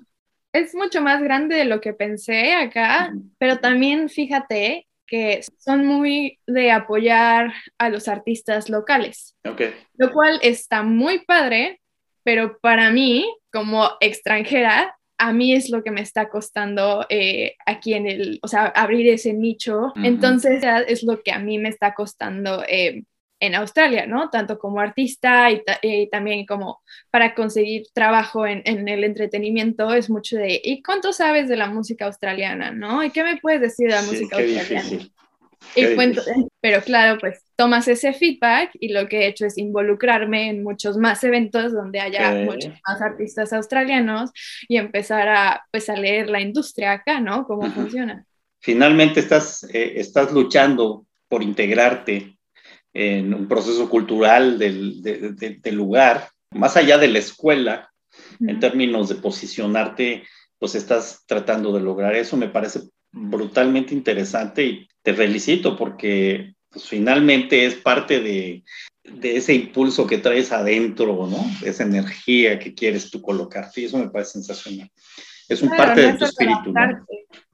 Es 0.54 0.74
mucho 0.74 1.02
más 1.02 1.22
grande 1.22 1.56
de 1.56 1.66
lo 1.66 1.82
que 1.82 1.94
pensé 1.94 2.54
acá, 2.54 3.12
pero 3.38 3.58
también 3.58 4.10
fíjate 4.10 4.88
que 5.06 5.42
son 5.58 5.86
muy 5.86 6.40
de 6.48 6.72
apoyar 6.72 7.54
a 7.78 7.90
los 7.90 8.08
artistas 8.08 8.70
locales, 8.70 9.36
Ok. 9.48 9.62
lo 9.98 10.12
cual 10.12 10.40
está 10.42 10.84
muy 10.84 11.20
padre, 11.26 11.82
pero 12.24 12.60
para 12.60 12.92
mí, 12.92 13.28
como 13.52 13.90
extranjera, 14.00 14.96
a 15.18 15.34
mí 15.34 15.54
es 15.54 15.70
lo 15.70 15.84
que 15.84 15.92
me 15.92 16.02
está 16.02 16.30
costando 16.30 17.06
eh, 17.10 17.56
aquí 17.66 17.94
en 17.94 18.08
el, 18.08 18.40
o 18.42 18.48
sea, 18.48 18.68
abrir 18.68 19.08
ese 19.08 19.34
nicho. 19.34 19.88
Ujú. 19.88 20.00
Entonces, 20.04 20.62
ya 20.62 20.80
es 20.80 21.04
lo 21.04 21.22
que 21.22 21.32
a 21.32 21.40
mí 21.40 21.58
me 21.58 21.70
está 21.70 21.94
costando 21.94 22.64
eh, 22.68 23.04
en 23.40 23.56
Australia, 23.56 24.06
¿no? 24.08 24.30
Tanto 24.30 24.60
como 24.60 24.80
artista 24.82 25.50
y, 25.52 25.64
ta- 25.64 25.80
y 25.82 26.10
también 26.10 26.46
como 26.46 26.82
para 27.12 27.34
conseguir 27.36 27.84
trabajo 27.94 28.46
en, 28.48 28.62
en 28.66 28.88
el 28.88 29.04
entretenimiento, 29.04 29.94
es 29.94 30.10
mucho 30.10 30.38
de, 30.38 30.60
¿y 30.64 30.82
cuánto 30.84 31.14
sabes 31.14 31.48
de 31.50 31.58
la 31.58 31.68
música 31.70 32.06
australiana, 32.06 32.72
no? 32.72 33.04
¿Y 33.04 33.12
qué 33.12 33.24
me 33.24 33.38
puedes 33.38 33.62
decir 33.62 33.88
de 33.90 33.96
la 33.96 34.02
Sí, 34.02 34.08
música 34.08 34.36
qué 34.36 34.44
australiana? 34.44 34.90
difícil. 34.90 35.14
Y 35.76 35.82
Qué 35.82 35.90
difícil. 35.90 36.50
pero 36.62 36.82
claro, 36.84 37.20
pues 37.20 37.44
tomas 37.56 37.88
ese 37.88 38.14
feedback 38.14 38.72
y 38.80 38.90
lo 38.90 39.08
que 39.08 39.20
he 39.22 39.28
hecho 39.28 39.46
es 39.46 39.58
involucrarme 39.58 40.50
en 40.50 40.64
muchos 40.64 40.98
más 40.98 41.24
eventos 41.24 41.72
donde 41.74 42.00
haya 42.00 42.32
Ok. 42.32 42.44
muchos 42.44 42.72
más 42.88 43.02
artistas 43.02 43.54
australianos 43.54 44.32
y 44.68 44.78
empezar 44.78 45.30
a, 45.30 45.64
pues, 45.72 45.90
a 45.90 45.96
leer 45.96 46.30
la 46.30 46.42
industria 46.42 46.94
acá, 46.94 47.22
¿no? 47.22 47.46
Cómo 47.46 47.72
funciona. 47.72 48.26
Finalmente 48.62 49.20
estás, 49.22 49.64
eh, 49.74 49.94
estás 49.96 50.32
luchando 50.34 51.06
por 51.30 51.44
integrarte 51.44 52.38
en 52.94 53.34
un 53.34 53.48
proceso 53.48 53.90
cultural 53.90 54.58
del, 54.58 55.02
de- 55.02 55.32
de- 55.34 55.56
del 55.62 55.76
lugar, 55.76 56.30
más 56.52 56.76
allá 56.78 56.98
de 56.98 57.08
la 57.08 57.20
escuela, 57.20 57.92
en 58.40 58.60
términos 58.60 59.10
de 59.10 59.16
posicionarte, 59.16 60.24
pues 60.58 60.76
estás 60.76 61.24
tratando 61.28 61.72
de 61.74 61.82
lograr 61.82 62.16
eso. 62.16 62.36
Me 62.38 62.50
parece 62.50 62.82
brutalmente 63.12 63.94
interesante 63.94 64.64
y 64.64 64.88
te 65.04 65.14
felicito 65.14 65.78
porque 65.78 66.54
pues, 66.70 66.86
finalmente 66.88 67.66
es 67.66 67.76
parte 67.76 68.20
de, 68.20 68.64
de 69.04 69.38
ese 69.38 69.54
impulso 69.54 70.06
que 70.08 70.18
traes 70.18 70.52
adentro, 70.52 71.28
¿no? 71.30 71.46
Esa 71.64 71.84
energía 71.84 72.58
que 72.60 72.74
quieres 72.74 73.10
tú 73.12 73.22
colocarte 73.22 73.82
y 73.82 73.86
eso 73.86 73.98
me 73.98 74.10
parece 74.10 74.34
sensacional. 74.34 74.90
Es 75.48 75.62
un 75.62 75.70
Claro, 75.70 75.84
parte 75.86 76.02
no 76.02 76.08
de 76.08 76.14
es 76.14 76.20
tu 76.20 76.26
espíritu, 76.26 76.74
¿no? 76.74 77.06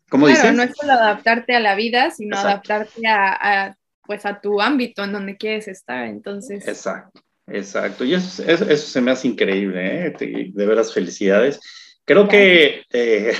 ¿Cómo 0.09 0.27
Claro, 0.27 0.41
dices? 0.41 0.55
no 0.55 0.63
es 0.63 0.71
solo 0.77 0.93
adaptarte 0.93 1.55
a 1.55 1.59
la 1.59 1.75
vida, 1.75 2.11
sino 2.11 2.35
Exacto. 2.35 2.73
adaptarte 2.73 3.07
a, 3.07 3.65
a, 3.65 3.77
pues 4.05 4.25
a 4.25 4.39
tu 4.39 4.61
ámbito 4.61 5.03
en 5.03 5.13
donde 5.13 5.37
quieres 5.37 5.67
estar. 5.67 6.07
Entonces, 6.07 6.67
Exacto, 6.67 7.21
exacto. 7.47 8.05
Y 8.05 8.13
eso, 8.13 8.43
eso, 8.43 8.65
eso 8.69 8.87
se 8.87 9.01
me 9.01 9.11
hace 9.11 9.27
increíble, 9.27 10.07
¿eh? 10.07 10.11
Te- 10.11 10.51
de 10.53 10.65
veras 10.65 10.93
felicidades. 10.93 11.59
Creo 12.05 12.27
que 12.27 12.83
eh, 12.91 13.33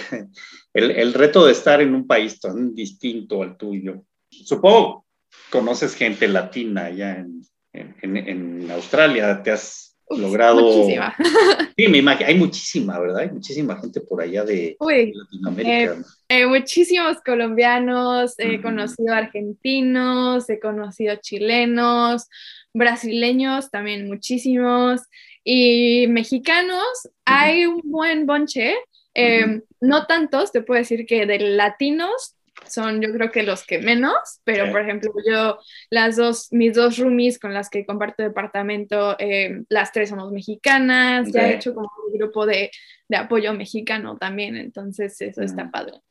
el, 0.73 0.91
el 0.91 1.13
reto 1.13 1.45
de 1.45 1.51
estar 1.51 1.81
en 1.81 1.93
un 1.93 2.07
país 2.07 2.39
tan 2.39 2.73
distinto 2.73 3.43
al 3.43 3.57
tuyo, 3.57 4.03
supongo, 4.29 5.05
conoces 5.49 5.95
gente 5.95 6.27
latina 6.27 6.85
allá 6.85 7.17
en, 7.17 7.41
en, 7.73 8.17
en 8.17 8.71
Australia, 8.71 9.41
te 9.43 9.51
has 9.51 9.94
uf, 10.07 10.19
logrado... 10.19 10.61
muchísima. 10.61 11.15
Sí, 11.77 11.89
me 11.89 11.97
imagino, 11.97 12.29
hay 12.29 12.35
muchísima, 12.35 12.97
¿verdad? 12.99 13.23
Hay 13.23 13.31
muchísima 13.31 13.77
gente 13.81 13.99
por 13.99 14.21
allá 14.21 14.45
de 14.45 14.77
Uy, 14.79 15.11
Latinoamérica. 15.13 15.97
Eh, 16.29 16.45
muchísimos 16.45 17.17
colombianos, 17.25 18.35
he 18.37 18.61
conocido 18.61 19.13
argentinos, 19.13 20.49
he 20.49 20.59
conocido 20.61 21.17
chilenos, 21.17 22.29
brasileños 22.73 23.69
también 23.71 24.07
muchísimos 24.07 25.01
y 25.43 26.07
mexicanos. 26.07 26.85
Hay 27.25 27.65
un 27.65 27.81
buen 27.83 28.25
bonche, 28.25 28.75
eh, 29.13 29.45
Ujú. 29.45 29.65
no 29.81 30.05
tantos, 30.05 30.53
te 30.53 30.61
puedo 30.61 30.79
decir 30.79 31.05
que 31.05 31.25
de 31.25 31.39
latinos 31.39 32.35
son 32.69 33.01
yo 33.01 33.11
creo 33.11 33.31
que 33.31 33.43
los 33.43 33.63
que 33.65 33.79
menos, 33.79 34.15
pero 34.43 34.65
Sí. 34.65 34.71
por 34.71 34.81
ejemplo 34.81 35.11
yo, 35.29 35.59
las 35.89 36.15
dos, 36.15 36.47
mis 36.51 36.73
dos 36.73 36.97
roomies 36.97 37.37
con 37.39 37.53
las 37.53 37.69
que 37.69 37.85
comparto 37.85 38.23
departamento, 38.23 39.15
eh, 39.19 39.61
las 39.69 39.91
tres 39.91 40.09
somos 40.09 40.31
mexicanas, 40.31 41.31
ya 41.31 41.49
he 41.49 41.55
hecho 41.55 41.73
como 41.73 41.89
un 42.07 42.17
grupo 42.17 42.45
de, 42.45 42.71
de 43.07 43.17
apoyo 43.17 43.53
mexicano 43.53 44.17
también, 44.17 44.55
entonces 44.55 45.19
eso 45.21 45.41
está 45.41 45.65
Mm. 45.65 45.71
padre. 45.71 46.01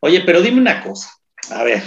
Oye, 0.00 0.22
pero 0.24 0.40
dime 0.42 0.60
una 0.60 0.82
cosa. 0.82 1.10
A 1.50 1.62
ver, 1.64 1.82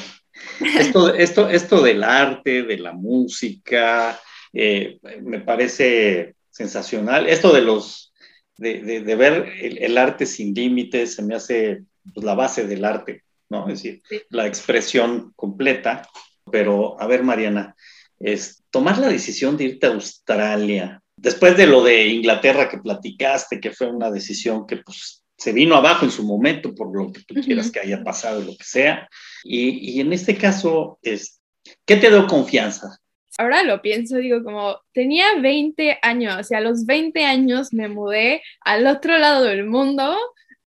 esto, 0.78 1.14
esto, 1.14 1.50
esto 1.50 1.82
del 1.82 2.04
arte, 2.04 2.64
de 2.64 2.78
la 2.78 2.94
música, 2.94 4.20
eh, 4.54 5.00
me 5.22 5.40
parece 5.40 6.36
sensacional. 6.50 7.28
Esto 7.28 7.54
de 7.54 7.62
los, 7.62 8.14
de, 8.58 8.82
de- 8.82 9.02
de 9.02 9.16
ver 9.16 9.50
el, 9.62 9.78
el 9.80 9.98
arte 9.98 10.26
sin 10.26 10.54
límites, 10.54 11.16
se 11.16 11.24
me 11.24 11.36
hace 11.36 11.84
pues, 12.14 12.26
la 12.26 12.36
base 12.36 12.66
del 12.68 12.86
arte, 12.86 13.24
¿no? 13.52 13.68
Es 13.68 13.84
decir, 13.84 14.02
Sí. 14.10 14.22
la 14.30 14.48
expresión 14.48 15.34
completa. 15.36 16.08
Pero, 16.52 17.00
a 17.00 17.06
ver, 17.06 17.24
Mariana, 17.24 17.76
es 18.20 18.64
tomar 18.72 18.98
la 18.98 19.10
decisión 19.10 19.58
de 19.58 19.66
irte 19.66 19.88
a 19.88 19.92
Australia, 19.92 21.02
después 21.16 21.56
de 21.58 21.68
lo 21.68 21.84
de 21.84 22.08
Inglaterra 22.08 22.70
que 22.70 22.80
platicaste, 22.80 23.60
que 23.60 23.72
fue 23.72 23.88
una 23.92 24.10
decisión 24.10 24.66
que 24.66 24.78
pues 24.78 25.24
se 25.38 25.54
vino 25.54 25.76
abajo 25.76 26.06
en 26.06 26.12
su 26.12 26.24
momento 26.24 26.74
por 26.74 26.96
lo 26.96 27.12
que 27.12 27.22
tú 27.24 27.36
quieras 27.42 27.72
que 27.72 27.80
haya 27.80 28.04
pasado, 28.04 28.42
lo 28.42 28.56
que 28.56 28.64
sea. 28.64 29.08
Y, 29.44 29.92
y 29.92 30.00
en 30.00 30.14
este 30.14 30.38
caso, 30.38 31.00
es, 31.02 31.42
¿qué 31.86 31.96
te 31.98 32.10
dio 32.10 32.26
confianza? 32.28 32.98
Ahora 33.38 33.64
lo 33.64 33.82
pienso, 33.82 34.18
digo, 34.18 34.44
como 34.44 34.80
tenía 34.94 35.26
20 35.42 36.00
años 36.04 36.52
y 36.52 36.56
a 36.56 36.62
los 36.62 36.86
20 36.86 37.24
años 37.26 37.74
me 37.74 37.88
mudé 37.88 38.44
al 38.62 38.86
otro 38.86 39.18
lado 39.18 39.46
del 39.46 39.66
mundo, 39.66 40.16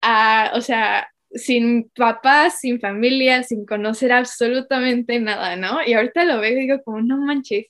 a, 0.00 0.50
o 0.54 0.60
sea, 0.60 1.08
sin 1.34 1.90
papás, 1.90 2.60
sin 2.60 2.80
familia, 2.80 3.42
sin 3.42 3.66
conocer 3.66 4.12
absolutamente 4.12 5.18
nada, 5.20 5.56
¿no? 5.56 5.78
Y 5.84 5.94
ahorita 5.94 6.24
lo 6.24 6.40
veo 6.40 6.52
y 6.52 6.60
digo 6.60 6.82
como, 6.84 7.00
no 7.00 7.18
manches, 7.18 7.66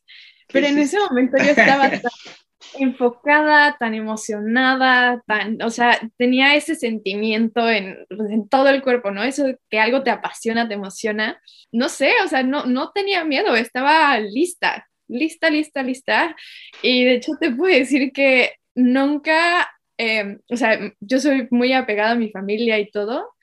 pero 0.52 0.66
en 0.66 0.78
ese 0.78 0.98
momento 0.98 1.36
yo 1.38 1.50
estaba 1.50 1.90
tan 1.90 2.00
enfocada, 2.78 3.76
tan 3.78 3.94
emocionada, 3.94 5.22
tan, 5.26 5.60
o 5.62 5.70
sea, 5.70 6.00
tenía 6.16 6.54
ese 6.54 6.74
sentimiento 6.74 7.68
en, 7.68 8.04
pues, 8.08 8.30
en 8.30 8.48
todo 8.48 8.68
el 8.68 8.82
cuerpo, 8.82 9.10
¿no? 9.10 9.22
Eso 9.22 9.46
que 9.70 9.78
algo 9.78 10.02
te 10.02 10.10
apasiona, 10.10 10.68
te 10.68 10.74
emociona. 10.74 11.40
No 11.72 11.88
sé, 11.88 12.12
o 12.24 12.28
sea, 12.28 12.42
no, 12.42 12.66
no 12.66 12.90
tenía 12.92 13.24
miedo, 13.24 13.56
estaba 13.56 14.18
lista, 14.18 14.86
lista, 15.08 15.50
lista, 15.50 15.82
lista. 15.82 16.36
Y 16.82 17.04
de 17.04 17.14
hecho 17.14 17.32
te 17.40 17.50
puedo 17.50 17.74
decir 17.74 18.12
que 18.12 18.52
nunca, 18.74 19.68
eh, 19.98 20.38
o 20.50 20.56
sea, 20.56 20.78
yo 21.00 21.20
soy 21.20 21.48
muy 21.50 21.72
apegada 21.72 22.12
a 22.12 22.16
mi 22.16 22.30
familia 22.30 22.78
y 22.78 22.90
todo, 22.90 23.34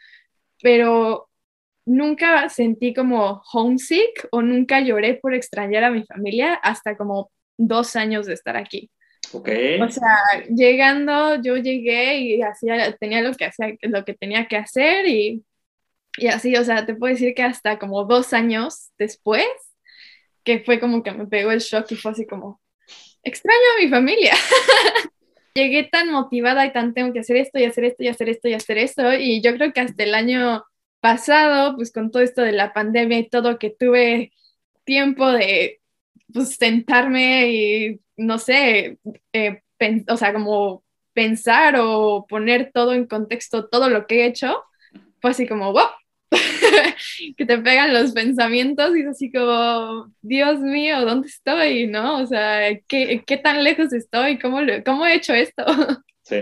pero 0.62 1.30
nunca 1.86 2.48
sentí 2.50 2.94
como 2.94 3.42
homesick 3.52 4.28
o 4.32 4.42
nunca 4.42 4.80
lloré 4.80 5.16
por 5.16 5.34
extrañar 5.34 5.84
a 5.84 5.92
mi 5.92 6.04
familia 6.04 6.54
hasta 6.56 6.96
como 6.96 7.32
dos 7.58 7.96
años 7.96 8.26
de 8.26 8.34
estar 8.34 8.56
aquí. 8.58 8.90
Ok. 9.34 9.50
O 9.82 9.90
sea, 9.90 10.18
llegando, 10.50 11.42
yo 11.42 11.56
llegué 11.58 12.18
y 12.18 12.42
hacía, 12.42 12.96
tenía 12.98 13.22
lo 13.22 13.34
que, 13.34 13.46
hacía, 13.46 13.76
lo 13.82 14.04
que 14.04 14.14
tenía 14.14 14.48
que 14.48 14.58
hacer 14.58 15.08
y, 15.08 15.44
y 16.18 16.28
así, 16.28 16.56
o 16.56 16.64
sea, 16.64 16.86
te 16.86 16.96
puedo 16.96 17.14
decir 17.14 17.34
que 17.34 17.44
hasta 17.44 17.80
como 17.80 18.04
dos 18.06 18.34
años 18.34 18.92
después, 18.98 19.46
que 20.44 20.60
fue 20.60 20.80
como 20.80 21.04
que 21.04 21.12
me 21.12 21.28
pegó 21.28 21.52
el 21.52 21.60
shock 21.60 21.92
y 21.92 21.96
fue 21.96 22.12
así 22.12 22.26
como, 22.26 22.62
extraño 23.24 23.58
a 23.78 23.82
mi 23.84 23.90
familia. 23.90 24.34
Llegué 25.54 25.84
tan 25.84 26.12
motivada 26.12 26.66
y 26.66 26.74
tan 26.74 26.94
tengo 26.94 27.14
que 27.14 27.20
hacer 27.20 27.38
esto 27.38 27.60
y 27.60 27.66
hacer 27.66 27.86
esto 27.86 28.04
y 28.04 28.08
hacer 28.08 28.30
esto 28.30 28.48
y 28.48 28.54
hacer 28.54 28.78
esto 28.78 29.14
y 29.14 29.42
yo 29.42 29.54
creo 29.56 29.74
que 29.74 29.82
hasta 29.82 30.04
el 30.04 30.16
año 30.16 30.64
pasado, 31.02 31.76
pues 31.76 31.92
con 31.92 32.12
todo 32.12 32.24
esto 32.24 32.42
de 32.42 32.54
la 32.54 32.74
pandemia 32.74 33.20
y 33.20 33.30
todo, 33.30 33.60
que 33.60 33.70
tuve 33.70 34.32
tiempo 34.86 35.30
de 35.32 35.82
pues 36.34 36.56
sentarme 36.56 37.52
y 37.52 38.02
no 38.18 38.38
sé, 38.38 39.00
eh, 39.34 39.62
o 40.08 40.18
sea, 40.18 40.34
como 40.34 40.84
pensar 41.14 41.76
o 41.78 42.26
poner 42.28 42.72
todo 42.74 42.94
en 42.94 43.06
contexto, 43.08 43.68
todo 43.68 43.90
lo 43.90 44.08
que 44.08 44.22
he 44.22 44.28
hecho, 44.28 44.64
fue 45.22 45.32
así 45.32 45.48
como, 45.48 45.74
wow. 45.74 45.88
Que 47.38 47.46
te 47.46 47.58
pegan 47.58 47.94
los 47.94 48.12
pensamientos 48.12 48.96
y 48.96 49.02
es 49.02 49.08
así 49.08 49.32
como, 49.32 50.12
Dios 50.22 50.60
mío, 50.60 51.02
¿dónde 51.06 51.28
estoy? 51.28 51.88
¿No? 51.88 52.18
O 52.20 52.26
sea, 52.26 52.78
¿qué, 52.88 53.24
qué 53.26 53.38
tan 53.38 53.64
lejos 53.64 53.94
estoy? 53.94 54.40
¿Cómo, 54.40 54.62
lo- 54.62 54.84
¿Cómo 54.84 55.06
he 55.06 55.16
hecho 55.16 55.34
esto? 55.34 55.64
Sí, 56.24 56.38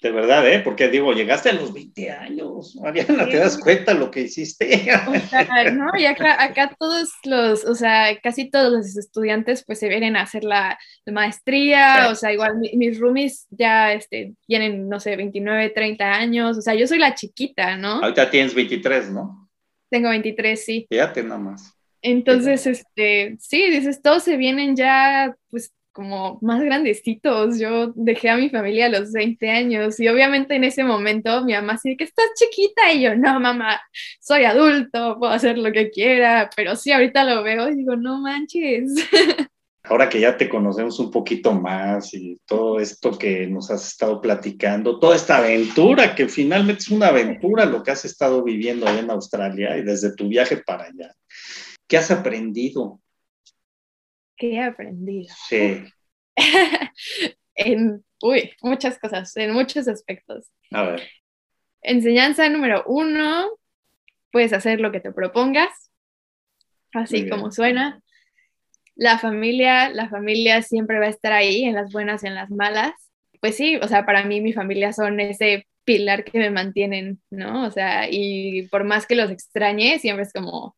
de 0.00 0.10
verdad, 0.12 0.46
¿eh? 0.48 0.60
Porque 0.60 0.88
digo, 0.88 1.12
llegaste 1.12 1.50
a 1.50 1.54
los 1.54 1.72
20 1.74 2.10
años, 2.10 2.76
Mariana, 2.80 3.26
¿te 3.28 3.36
das 3.36 3.58
cuenta 3.58 3.92
lo 3.92 4.10
que 4.10 4.20
hiciste? 4.22 4.88
O 5.08 5.14
sea, 5.28 5.70
¿no? 5.72 5.86
Y 5.98 6.06
acá, 6.06 6.42
acá 6.42 6.74
todos 6.78 7.10
los, 7.24 7.64
o 7.64 7.74
sea, 7.74 8.16
casi 8.22 8.50
todos 8.50 8.72
los 8.72 8.96
estudiantes 8.96 9.64
pues 9.66 9.80
se 9.80 9.88
vienen 9.88 10.16
a 10.16 10.22
hacer 10.22 10.44
la, 10.44 10.78
la 11.04 11.12
maestría, 11.12 12.06
Sí. 12.06 12.12
o 12.12 12.14
sea, 12.14 12.32
igual 12.32 12.58
mi- 12.58 12.72
mis 12.76 12.98
roomies 12.98 13.46
ya 13.50 13.92
este, 13.92 14.34
tienen, 14.46 14.88
no 14.88 15.00
sé, 15.00 15.16
29, 15.16 15.70
30 15.70 16.12
años, 16.14 16.56
o 16.56 16.62
sea, 16.62 16.74
yo 16.74 16.86
soy 16.86 16.98
la 16.98 17.14
chiquita, 17.14 17.76
¿no? 17.76 17.94
Ahorita 18.02 18.30
tienes 18.30 18.54
23, 18.54 19.10
¿no? 19.10 19.43
Tengo 19.94 20.08
23, 20.08 20.64
sí. 20.64 20.86
Fíjate 20.90 21.22
nada 21.22 21.38
más. 21.38 21.72
Entonces, 22.02 22.66
este, 22.66 23.36
sí, 23.38 23.70
dices, 23.70 24.02
todos 24.02 24.24
se 24.24 24.36
vienen 24.36 24.74
ya, 24.74 25.36
pues, 25.50 25.72
como 25.92 26.40
más 26.42 26.60
grandecitos. 26.60 27.60
Yo 27.60 27.92
dejé 27.94 28.28
a 28.28 28.36
mi 28.36 28.50
familia 28.50 28.86
a 28.86 28.88
los 28.88 29.12
20 29.12 29.48
años 29.48 30.00
y 30.00 30.08
obviamente 30.08 30.56
en 30.56 30.64
ese 30.64 30.82
momento 30.82 31.44
mi 31.44 31.52
mamá 31.52 31.78
de 31.84 31.96
que 31.96 32.02
estás 32.02 32.26
chiquita 32.34 32.92
y 32.92 33.02
yo, 33.02 33.14
no, 33.14 33.38
mamá, 33.38 33.80
soy 34.20 34.42
adulto, 34.46 35.16
puedo 35.20 35.32
hacer 35.32 35.58
lo 35.58 35.70
que 35.70 35.90
quiera, 35.90 36.50
pero 36.56 36.74
sí, 36.74 36.90
ahorita 36.90 37.22
lo 37.22 37.44
veo 37.44 37.68
y 37.68 37.76
digo, 37.76 37.94
no 37.94 38.20
manches. 38.20 38.94
Ahora 39.84 40.08
que 40.08 40.18
ya 40.18 40.36
te 40.36 40.48
conocemos 40.48 40.98
un 40.98 41.10
poquito 41.10 41.52
más 41.52 42.14
y 42.14 42.40
todo 42.46 42.80
esto 42.80 43.18
que 43.18 43.46
nos 43.46 43.70
has 43.70 43.86
estado 43.86 44.20
platicando, 44.20 44.98
toda 44.98 45.14
esta 45.14 45.36
aventura, 45.36 46.14
que 46.14 46.26
finalmente 46.26 46.80
es 46.80 46.88
una 46.88 47.08
aventura 47.08 47.66
lo 47.66 47.82
que 47.82 47.90
has 47.90 48.04
estado 48.06 48.42
viviendo 48.42 48.86
allá 48.86 49.00
en 49.00 49.10
Australia 49.10 49.76
y 49.76 49.82
desde 49.82 50.14
tu 50.14 50.28
viaje 50.28 50.56
para 50.56 50.84
allá. 50.84 51.14
¿Qué 51.86 51.98
has 51.98 52.10
aprendido? 52.10 53.00
¿Qué 54.36 54.54
he 54.54 54.62
aprendido? 54.62 55.32
Sí, 55.48 55.84
en, 57.54 58.04
uy, 58.22 58.52
muchas 58.62 58.98
cosas, 58.98 59.36
en 59.36 59.52
muchos 59.52 59.88
aspectos. 59.88 60.46
a 60.72 60.82
ver. 60.82 61.02
Enseñanza 61.82 62.48
número 62.48 62.82
uno, 62.86 63.50
puedes 64.32 64.52
hacer 64.54 64.80
lo 64.80 64.90
que 64.90 65.00
te 65.00 65.12
propongas, 65.12 65.90
así 66.94 67.28
como 67.28 67.52
suena. 67.52 68.00
La 68.96 69.18
familia, 69.18 69.90
la 69.90 70.08
familia 70.08 70.62
siempre 70.62 70.98
va 70.98 71.06
a 71.06 71.10
estar 71.10 71.32
ahí, 71.32 71.64
en 71.64 71.74
las 71.74 71.92
buenas 71.92 72.22
y 72.24 72.28
en 72.28 72.34
las 72.34 72.50
malas. 72.50 72.92
Pues 73.40 73.56
sí, 73.56 73.76
o 73.76 73.88
sea, 73.88 74.06
para 74.06 74.24
mí 74.24 74.40
mi 74.40 74.52
familia 74.52 74.92
son 74.92 75.20
ese 75.20 75.66
pilar 75.84 76.24
que 76.24 76.38
me 76.38 76.50
mantienen, 76.50 77.20
¿no? 77.30 77.66
O 77.66 77.70
sea, 77.70 78.08
y 78.10 78.68
por 78.68 78.84
más 78.84 79.06
que 79.06 79.16
los 79.16 79.30
extrañe, 79.30 79.98
siempre 79.98 80.24
es 80.24 80.32
como 80.32 80.76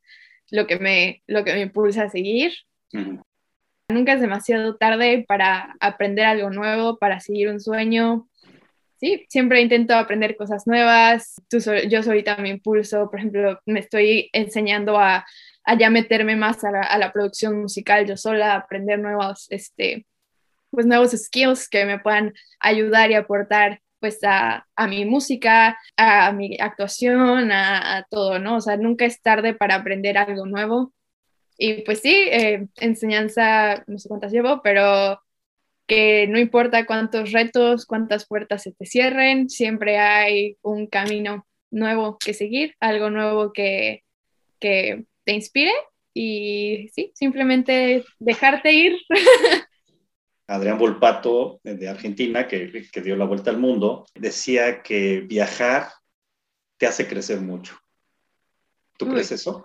lo 0.50 0.66
que 0.66 0.79
me, 0.79 1.22
lo 1.26 1.44
que 1.44 1.52
me 1.55 1.61
impulsa 1.61 2.05
a 2.05 2.11
seguir. 2.11 2.52
Nunca 3.88 4.14
es 4.14 4.20
demasiado 4.20 4.76
tarde 4.76 5.24
para 5.29 5.76
aprender 5.81 6.24
algo 6.24 6.50
nuevo, 6.50 6.98
para 6.98 7.20
seguir 7.20 7.48
un 7.48 7.61
sueño. 7.61 8.29
Sí, 8.98 9.26
siempre 9.29 9.61
intento 9.61 9.94
aprender 9.94 10.37
cosas 10.37 10.66
nuevas. 10.66 11.35
Tú 11.48 11.59
yo 11.88 12.02
soy 12.02 12.24
también 12.24 12.57
impulso, 12.57 13.11
por 13.11 13.20
ejemplo, 13.20 13.61
me 13.66 13.81
estoy 13.81 14.31
enseñando 14.33 14.98
a, 14.98 15.26
a 15.66 15.76
ya 15.76 15.90
meterme 15.90 16.37
más 16.37 16.64
a 16.64 16.70
la, 16.70 16.83
a 16.83 16.98
la 16.98 17.12
producción 17.12 17.61
musical 17.61 18.07
yo 18.07 18.16
sola, 18.16 18.55
aprender 18.55 18.98
nuevos, 18.98 19.46
este, 19.50 20.07
pues 20.70 20.87
nuevos 20.87 21.11
skills 21.11 21.68
que 21.68 21.85
me 21.85 21.98
puedan 21.98 22.33
ayudar 22.61 23.11
y 23.11 23.14
aportar 23.14 23.81
pues 24.00 24.18
a, 24.24 24.66
a 24.76 24.87
mi 24.87 25.05
música, 25.05 25.79
a 25.96 26.33
mi 26.33 26.57
actuación, 26.61 27.50
a 27.52 28.07
todo, 28.11 28.38
¿no? 28.38 28.57
O 28.57 28.61
sea, 28.61 28.76
nunca 28.76 29.05
es 29.05 29.20
tarde 29.22 29.55
para 29.55 29.74
aprender 29.76 30.18
algo 30.18 30.46
nuevo. 30.46 30.92
Y 31.59 31.83
pues 31.83 32.00
sí, 32.00 32.14
eh, 32.31 32.68
enseñanza, 32.76 33.83
no 33.87 33.98
sé 33.98 34.09
cuántas 34.09 34.33
llevo, 34.33 34.61
pero 34.62 35.20
que 35.87 36.26
no 36.29 36.38
importa 36.38 36.87
cuántos 36.87 37.33
retos, 37.33 37.87
cuántas 37.87 38.26
puertas 38.26 38.62
se 38.62 38.72
te 38.72 38.87
cierren, 38.87 39.48
siempre 39.48 39.98
hay 39.98 40.59
un 40.62 40.87
camino 40.87 41.46
nuevo 41.70 42.18
que 42.18 42.35
seguir, 42.35 42.74
algo 42.81 43.11
nuevo 43.11 43.52
que, 43.52 44.02
que 44.61 45.05
te 45.26 45.34
inspire 45.34 45.72
y 46.14 46.88
sí, 46.94 47.12
simplemente 47.16 48.04
dejarte 48.20 48.72
ir. 48.72 48.98
Adrián 50.48 50.78
Volpato, 50.78 51.60
de 51.64 51.88
Argentina, 51.88 52.46
que, 52.48 52.88
que 52.92 53.00
dio 53.02 53.16
la 53.16 53.24
vuelta 53.26 53.50
al 53.50 53.58
mundo, 53.58 54.06
decía 54.14 54.82
que 54.82 55.20
viajar 55.20 55.88
te 56.78 56.86
hace 56.86 57.08
crecer 57.08 57.40
mucho. 57.40 57.76
¿Tú 58.98 59.06
Uy. 59.06 59.12
crees 59.12 59.32
eso? 59.32 59.64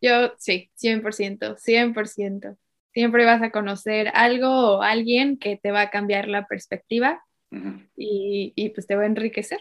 Yo 0.00 0.32
sí, 0.38 0.70
100%, 0.76 1.56
100%. 1.58 2.56
Siempre 2.92 3.24
vas 3.26 3.42
a 3.42 3.50
conocer 3.50 4.08
algo 4.14 4.78
o 4.78 4.82
alguien 4.82 5.38
que 5.38 5.56
te 5.58 5.70
va 5.70 5.82
a 5.82 5.90
cambiar 5.90 6.28
la 6.28 6.46
perspectiva 6.46 7.22
y, 7.96 8.52
y 8.56 8.70
pues 8.70 8.86
te 8.86 8.96
va 8.96 9.02
a 9.04 9.06
enriquecer, 9.06 9.60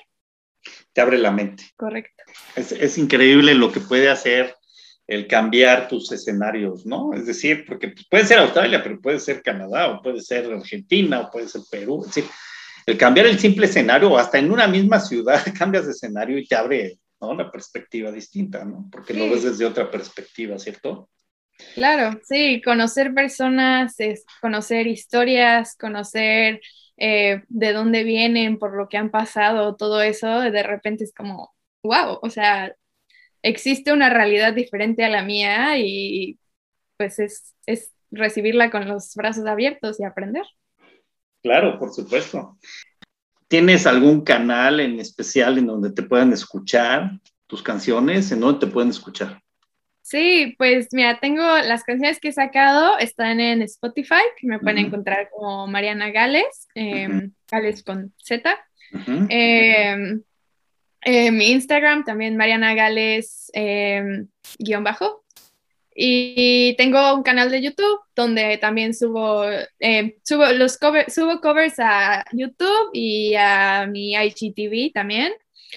Te 0.93 1.01
abre 1.01 1.17
la 1.19 1.31
mente. 1.31 1.63
correcto. 1.77 2.23
Es, 2.55 2.71
es 2.71 2.97
increíble 2.97 3.53
lo 3.53 3.71
que 3.71 3.81
puede 3.81 4.09
hacer 4.09 4.55
el 5.07 5.27
cambiar 5.27 5.87
tus 5.87 6.11
escenarios, 6.11 6.85
¿no? 6.85 7.13
Es 7.13 7.25
decir, 7.25 7.65
porque 7.67 7.89
pues, 7.89 8.07
puede 8.09 8.25
ser 8.25 8.39
Australia, 8.39 8.81
pero 8.81 8.99
puede 8.99 9.19
ser 9.19 9.41
Canadá, 9.41 9.89
o 9.89 10.01
puede 10.01 10.21
ser 10.21 10.51
Argentina, 10.51 11.21
o 11.21 11.31
puede 11.31 11.47
ser 11.47 11.61
Perú. 11.69 12.01
Es 12.01 12.15
decir, 12.15 12.29
el 12.85 12.97
cambiar 12.97 13.27
el 13.27 13.39
simple 13.39 13.67
escenario, 13.67 14.11
o 14.11 14.17
hasta 14.17 14.39
en 14.39 14.51
una 14.51 14.67
misma 14.67 14.99
ciudad, 14.99 15.41
cambias 15.57 15.85
de 15.85 15.91
escenario 15.91 16.37
y 16.37 16.47
te 16.47 16.55
abre 16.55 16.99
¿no? 17.21 17.29
una 17.29 17.51
perspectiva 17.51 18.11
distinta, 18.11 18.65
¿no? 18.65 18.87
Porque 18.91 19.13
lo 19.13 19.29
ves 19.29 19.43
desde 19.43 19.65
otra 19.65 19.89
perspectiva, 19.89 20.57
¿cierto? 20.57 21.09
Claro, 21.73 22.19
sí, 22.23 22.61
conocer 22.63 23.13
personas, 23.13 23.99
es 23.99 24.25
conocer 24.41 24.87
historias, 24.87 25.75
conocer 25.77 26.59
eh, 26.97 27.43
de 27.47 27.73
dónde 27.73 28.03
vienen, 28.03 28.57
por 28.57 28.75
lo 28.75 28.89
que 28.89 28.97
han 28.97 29.09
pasado, 29.09 29.75
todo 29.75 30.01
eso, 30.01 30.41
de 30.41 30.63
repente 30.63 31.03
es 31.03 31.13
como, 31.13 31.53
wow, 31.83 32.19
o 32.21 32.29
sea, 32.29 32.75
existe 33.45 33.93
una 33.93 34.09
realidad 34.09 34.53
diferente 34.53 35.05
a 35.05 35.09
la 35.09 35.23
mía 35.23 35.77
y 35.77 36.39
pues 36.97 37.19
es, 37.19 37.53
es 37.67 37.91
recibirla 38.09 38.71
con 38.71 38.87
los 38.87 39.13
brazos 39.15 39.45
abiertos 39.45 39.99
y 39.99 40.03
aprender. 40.03 40.43
Claro, 41.43 41.77
por 41.77 41.93
supuesto. 41.93 42.57
¿Tienes 43.47 43.85
algún 43.85 44.21
canal 44.21 44.79
en 44.79 44.99
especial 44.99 45.59
en 45.59 45.67
donde 45.67 45.91
te 45.91 46.01
puedan 46.01 46.33
escuchar 46.33 47.11
tus 47.45 47.61
canciones? 47.61 48.31
¿En 48.31 48.39
dónde 48.39 48.65
te 48.65 48.73
pueden 48.73 48.89
escuchar? 48.89 49.39
Sí, 50.01 50.55
pues 50.57 50.87
mira, 50.91 51.19
tengo 51.19 51.43
las 51.43 51.83
canciones 51.83 52.19
que 52.19 52.29
he 52.29 52.33
sacado, 52.33 52.97
están 52.97 53.39
en 53.39 53.61
Spotify, 53.61 54.23
que 54.37 54.47
me 54.47 54.59
pueden 54.59 54.79
encontrar 54.79 55.29
como 55.31 55.67
Mariana 55.67 56.09
Gales, 56.09 56.67
eh. 56.73 57.29
Gales 57.51 57.83
con 57.83 58.11
Z. 58.23 58.57
Eh, 59.29 60.19
eh, 61.05 61.31
mi 61.31 61.51
Instagram 61.51 62.03
también 62.03 62.35
Mariana 62.35 62.73
Gales 62.75 63.49
eh, 63.53 64.03
guion 64.59 64.83
bajo. 64.83 65.23
Y 65.97 66.75
tengo 66.77 67.15
un 67.15 67.23
canal 67.23 67.49
de 67.49 67.61
YouTube 67.61 68.01
donde 68.17 68.57
también 68.57 68.93
subo, 68.93 69.45
eh, 69.79 70.17
subo 70.25 70.45
los 70.47 70.77
cover- 70.77 71.09
subo 71.09 71.39
covers 71.39 71.75
a 71.79 72.25
YouTube 72.33 72.89
y 72.91 73.33
a 73.35 73.87
mi 73.89 74.13
IGTV 74.13 74.91
también. 74.93 75.31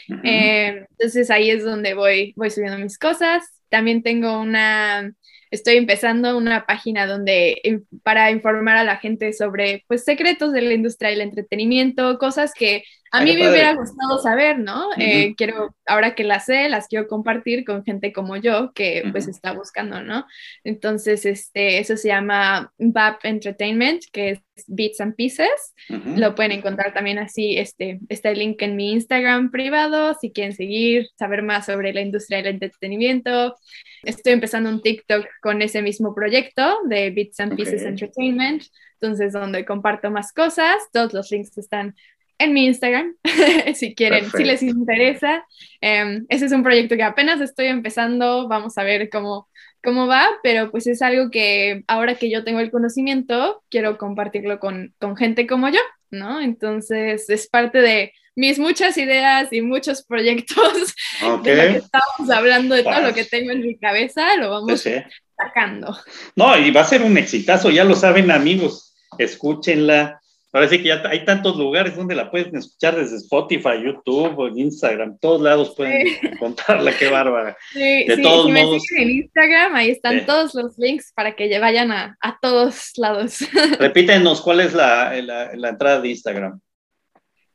Ujú. 0.09 0.21
Eh, 0.25 0.87
entonces 0.91 1.31
ahí 1.31 1.51
es 1.51 1.65
donde 1.65 1.95
voy, 1.95 2.33
voy 2.37 2.51
subiendo 2.51 2.79
mis 2.79 2.99
cosas. 2.99 3.45
También 3.69 4.03
tengo 4.03 4.41
una, 4.41 5.13
estoy 5.53 5.77
empezando 5.77 6.37
una 6.37 6.67
página 6.67 7.07
donde 7.07 7.83
para 8.03 8.33
informar 8.33 8.77
a 8.77 8.85
la 8.85 8.97
gente 8.97 9.33
sobre 9.33 9.85
pues 9.87 10.03
secretos 10.05 10.53
de 10.53 10.63
la 10.63 10.75
industria 10.75 11.11
del 11.11 11.21
entretenimiento, 11.21 12.19
cosas 12.19 12.55
que 12.55 12.83
a 13.11 13.23
mí 13.23 13.33
me 13.33 13.41
padre. 13.41 13.51
hubiera 13.53 13.75
gustado 13.75 14.19
saber, 14.19 14.59
¿no? 14.59 14.89
Eh, 14.99 15.27
Ujú. 15.29 15.37
quiero, 15.37 15.77
ahora 15.87 16.15
que 16.15 16.25
las 16.25 16.47
sé, 16.47 16.69
las 16.69 16.89
quiero 16.89 17.07
compartir 17.09 17.65
con 17.65 17.85
gente 17.85 18.13
como 18.13 18.37
yo 18.37 18.73
que 18.75 19.05
pues 19.13 19.25
Ujú. 19.25 19.31
está 19.33 19.53
buscando, 19.53 20.03
¿no? 20.03 20.27
Entonces, 20.65 21.25
este, 21.27 21.79
eso 21.79 21.97
se 21.97 22.09
llama 22.09 22.73
BAP 22.79 23.25
Entertainment, 23.25 24.03
que 24.13 24.31
es 24.31 24.41
Bits 24.67 25.01
and 25.01 25.15
Pieces. 25.15 25.75
Ujú. 25.89 26.17
Lo 26.17 26.35
pueden 26.35 26.53
encontrar 26.53 26.93
también 26.93 27.19
así, 27.19 27.57
este, 27.59 28.01
está 28.09 28.31
el 28.31 28.39
link 28.41 28.61
en 28.63 28.77
mi 28.77 28.93
Instagram 28.93 29.51
privado, 29.51 30.15
si 30.21 30.33
quieren 30.33 30.53
seguir, 30.55 31.07
saber 31.19 31.43
más 31.43 31.67
sobre 31.67 31.93
la 31.93 32.01
industria 32.01 32.39
del 32.39 32.55
entretenimiento. 32.55 33.57
Estoy 34.03 34.33
empezando 34.33 34.71
un 34.71 34.83
TikTok 34.83 35.27
con 35.41 35.63
ese 35.63 35.83
mismo 35.83 36.15
proyecto 36.15 36.79
de 36.89 37.11
Bits 37.11 37.41
and 37.41 37.57
Pieces. 37.57 37.83
Entertainment, 37.83 38.63
entonces 39.01 39.33
donde 39.33 39.65
comparto 39.65 40.11
más 40.11 40.33
cosas, 40.33 40.77
todos 40.93 41.13
los 41.13 41.31
links 41.31 41.57
están 41.59 41.95
en 42.39 42.53
mi 42.53 42.67
Instagram, 42.67 43.17
si 43.75 43.95
quieren, 43.95 44.31
si 44.31 44.45
les 44.45 44.61
Perfecto. 44.61 44.79
interesa. 44.79 45.45
Em, 45.81 46.25
ese 46.29 46.47
es 46.47 46.53
un 46.53 46.63
proyecto 46.63 46.97
que 46.97 47.03
apenas 47.03 47.41
estoy 47.41 47.67
empezando, 47.67 48.49
vamos 48.49 48.79
a 48.79 48.85
ver 48.85 49.11
cómo, 49.11 49.49
cómo 49.83 50.07
va, 50.07 50.29
pero 50.43 50.71
pues 50.71 50.87
es 50.87 51.03
algo 51.03 51.31
que 51.31 51.83
ahora 51.89 52.15
que 52.15 52.31
yo 52.31 52.45
tengo 52.45 52.61
el 52.61 52.71
conocimiento, 52.71 53.63
quiero 53.71 53.99
compartirlo 53.99 54.59
con, 54.61 54.95
con 55.01 55.17
gente 55.17 55.47
como 55.47 55.69
yo, 55.69 55.81
¿no? 56.11 56.41
Entonces 56.41 57.29
es 57.29 57.49
parte 57.49 57.79
de 57.79 58.13
mis 58.37 58.61
muchas 58.61 58.97
ideas 58.99 59.53
y 59.53 59.63
muchos 59.63 60.05
proyectos 60.05 60.95
Ok. 61.25 61.43
de 61.45 61.57
lo 61.57 61.73
que 61.73 61.79
estamos 61.79 62.31
hablando, 62.31 62.77
de 62.77 62.85
todo 62.85 63.01
lo 63.01 63.13
que 63.13 63.25
tengo 63.25 63.51
en 63.51 63.63
mi 63.63 63.77
cabeza, 63.77 64.37
lo 64.37 64.51
vamos 64.51 64.81
sí. 64.81 64.95
sacando. 65.37 65.97
No, 66.37 66.57
y 66.57 66.71
va 66.71 66.83
a 66.83 66.85
ser 66.85 67.03
un 67.03 67.19
exitazo, 67.19 67.71
ya 67.71 67.83
lo 67.83 67.97
saben 67.97 68.31
amigos, 68.31 68.95
escúchenla. 69.19 70.21
Ahora 70.51 70.67
sí 70.69 70.79
que 70.79 70.85
ya 70.89 71.03
hay 71.07 71.27
tantos 71.27 71.57
lugares 71.59 71.95
donde 71.95 72.15
la 72.15 72.31
pueden 72.31 72.57
escuchar 72.57 72.97
desde 72.97 73.17
Spotify, 73.17 73.83
YouTube, 73.85 74.51
Instagram, 74.57 75.19
todos 75.19 75.43
lados 75.43 75.75
pueden 75.77 76.07
Sí. 76.07 76.17
encontrarla, 76.27 76.97
qué 76.99 77.09
bárbara. 77.11 77.55
Sí, 77.73 78.05
De 78.07 78.17
sí, 78.17 78.23
todos 78.23 78.47
si 78.47 78.53
me 78.53 78.63
modos- 78.63 78.83
siguen 78.83 79.09
en 79.11 79.17
Instagram, 79.17 79.75
ahí 79.77 79.91
están 79.91 80.25
todos 80.25 80.55
los 80.55 80.79
links 80.79 81.13
para 81.15 81.37
que 81.37 81.51
ya 81.51 81.61
vayan 81.61 81.93
a, 81.93 82.17
a 82.21 82.39
todos 82.41 82.93
lados. 82.97 83.41
Repítenos 83.79 84.41
cuál 84.41 84.61
es 84.61 84.73
la, 84.73 85.13
la- 85.21 85.55
la 85.55 85.69
entrada 85.69 86.01
de 86.01 86.09
Instagram. 86.09 86.59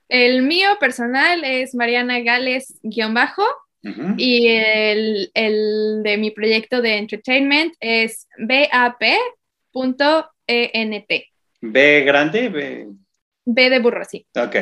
El 0.08 0.44
mío 0.44 0.70
personal 0.80 1.44
es 1.44 1.74
Mariana 1.74 2.20
Gales-bajo 2.20 3.44
Ujú. 3.84 4.14
y 4.18 4.48
el, 4.50 5.32
el 5.34 6.04
de 6.04 6.18
mi 6.18 6.30
proyecto 6.30 6.82
de 6.84 6.98
entertainment 6.98 7.74
es 7.80 8.28
bap.ent. 8.38 9.34
B 11.66 12.02
grande, 12.02 12.50
B. 12.50 12.88
B 13.46 13.70
de 13.70 13.80
burro, 13.80 14.04
sí. 14.04 14.26
Ok, 14.36 14.56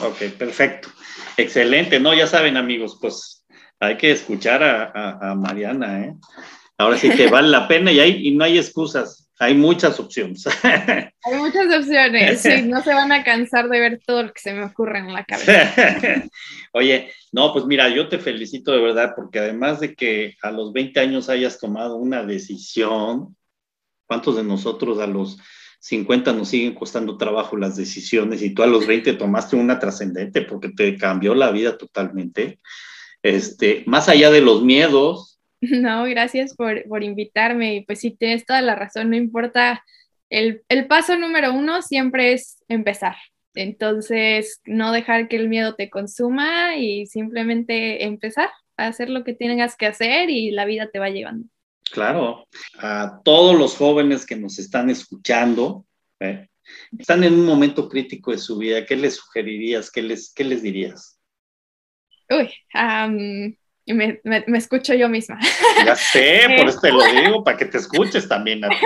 ok, 0.00 0.22
perfecto. 0.38 0.90
Excelente, 1.36 1.98
¿no? 1.98 2.12
Ya 2.14 2.26
saben, 2.26 2.58
amigos, 2.58 2.98
pues 3.00 3.46
hay 3.80 3.96
que 3.96 4.10
escuchar 4.12 4.62
a, 4.62 4.84
a- 4.94 5.30
a 5.30 5.34
Mariana, 5.34 6.04
¿eh? 6.04 6.14
Ahora 6.76 6.98
sí 6.98 7.08
que 7.10 7.28
vale 7.28 7.48
la 7.48 7.66
pena 7.68 7.90
y, 7.90 8.00
hay, 8.00 8.26
y 8.28 8.34
no 8.34 8.44
hay 8.44 8.58
excusas, 8.58 9.30
hay 9.38 9.54
muchas 9.54 9.98
opciones. 9.98 10.44
Hay 11.24 11.34
muchas 11.36 11.72
opciones, 11.72 12.40
sí, 12.40 12.62
no 12.64 12.82
se 12.82 12.92
van 12.92 13.12
a 13.12 13.22
cansar 13.22 13.68
de 13.68 13.78
ver 13.78 14.00
todo 14.04 14.24
lo 14.24 14.32
que 14.32 14.40
se 14.40 14.52
me 14.52 14.64
ocurre 14.64 14.98
en 14.98 15.12
la 15.12 15.24
cabeza. 15.24 15.72
Oye, 16.72 17.12
no, 17.30 17.52
pues 17.52 17.64
mira, 17.64 17.88
yo 17.88 18.08
te 18.08 18.18
felicito 18.18 18.72
de 18.72 18.80
verdad 18.80 19.12
porque 19.14 19.38
además 19.38 19.78
de 19.80 19.94
que 19.94 20.34
a 20.42 20.50
los 20.50 20.72
20 20.72 20.98
años 20.98 21.28
hayas 21.28 21.60
tomado 21.60 21.94
una 21.96 22.24
decisión, 22.24 23.36
¿cuántos 24.06 24.36
de 24.36 24.42
nosotros 24.42 24.98
a 24.98 25.06
los 25.06 25.38
50 25.82 26.32
nos 26.32 26.48
siguen 26.48 26.74
costando 26.74 27.16
trabajo 27.16 27.56
las 27.56 27.76
decisiones 27.76 28.42
y 28.42 28.54
tú 28.54 28.62
a 28.62 28.66
los 28.66 28.86
20 28.86 29.14
tomaste 29.14 29.56
una 29.56 29.78
trascendente 29.78 30.42
porque 30.42 30.70
te 30.70 30.96
cambió 30.96 31.34
la 31.34 31.50
vida 31.50 31.76
totalmente? 31.76 32.60
Este, 33.22 33.84
más 33.86 34.08
allá 34.08 34.30
de 34.30 34.40
los 34.40 34.62
miedos, 34.62 35.32
No, 35.80 36.04
gracias 36.04 36.54
por, 36.54 36.86
por 36.88 37.02
invitarme. 37.02 37.76
Y 37.76 37.80
pues 37.82 38.00
sí, 38.00 38.10
tienes 38.10 38.44
toda 38.44 38.60
la 38.60 38.74
razón, 38.74 39.10
no 39.10 39.16
importa. 39.16 39.84
El, 40.28 40.62
el 40.68 40.86
paso 40.86 41.16
número 41.16 41.52
uno 41.52 41.82
siempre 41.82 42.32
es 42.32 42.58
empezar. 42.68 43.16
Entonces, 43.54 44.60
no 44.64 44.92
dejar 44.92 45.28
que 45.28 45.36
el 45.36 45.48
miedo 45.48 45.74
te 45.74 45.90
consuma 45.90 46.76
y 46.76 47.06
simplemente 47.06 48.04
empezar 48.04 48.48
a 48.76 48.86
hacer 48.86 49.10
lo 49.10 49.24
que 49.24 49.34
tengas 49.34 49.76
que 49.76 49.86
hacer 49.86 50.30
y 50.30 50.50
la 50.50 50.64
vida 50.64 50.88
te 50.90 50.98
va 50.98 51.10
llevando. 51.10 51.46
Claro, 51.92 52.48
a 52.78 53.20
todos 53.22 53.58
los 53.58 53.76
jóvenes 53.76 54.24
que 54.24 54.34
nos 54.36 54.58
están 54.58 54.88
escuchando, 54.88 55.84
¿eh? 56.20 56.48
están 56.98 57.22
en 57.22 57.34
un 57.34 57.44
momento 57.44 57.86
crítico 57.88 58.30
de 58.30 58.38
su 58.38 58.56
vida, 58.56 58.86
¿qué 58.86 58.96
les 58.96 59.16
sugerirías? 59.16 59.90
¿Qué 59.90 60.00
les, 60.00 60.32
qué 60.32 60.44
les 60.44 60.62
dirías? 60.62 61.20
Uy, 62.30 62.50
am, 62.72 63.16
me, 63.86 64.20
me- 64.24 64.44
me 64.46 64.58
escucho 64.58 64.94
yo 64.94 65.10
misma. 65.10 65.38
Ya 65.84 65.94
sé, 65.94 66.46
por 66.56 66.66
eso 66.68 66.80
te 66.80 66.92
lo 66.92 67.04
digo, 67.12 67.44
para 67.44 67.58
que 67.58 67.66
te 67.66 67.76
escuches 67.76 68.26
también 68.26 68.64
a 68.64 68.68
ti. 68.70 68.76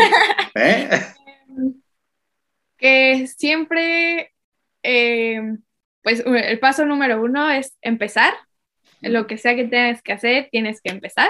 ¿eh? 0.57 0.89
que 2.77 3.27
siempre, 3.29 4.33
eh, 4.83 5.41
pues 6.03 6.25
el 6.27 6.59
paso 6.59 6.85
número 6.85 7.23
uno 7.23 7.51
es 7.51 7.77
empezar. 7.83 8.35
Lo 9.01 9.27
que 9.27 9.39
sea 9.39 9.55
que 9.55 9.65
tengas 9.67 10.03
que 10.03 10.13
hacer, 10.13 10.49
tienes 10.51 10.81
que 10.81 10.91
empezar. 10.91 11.29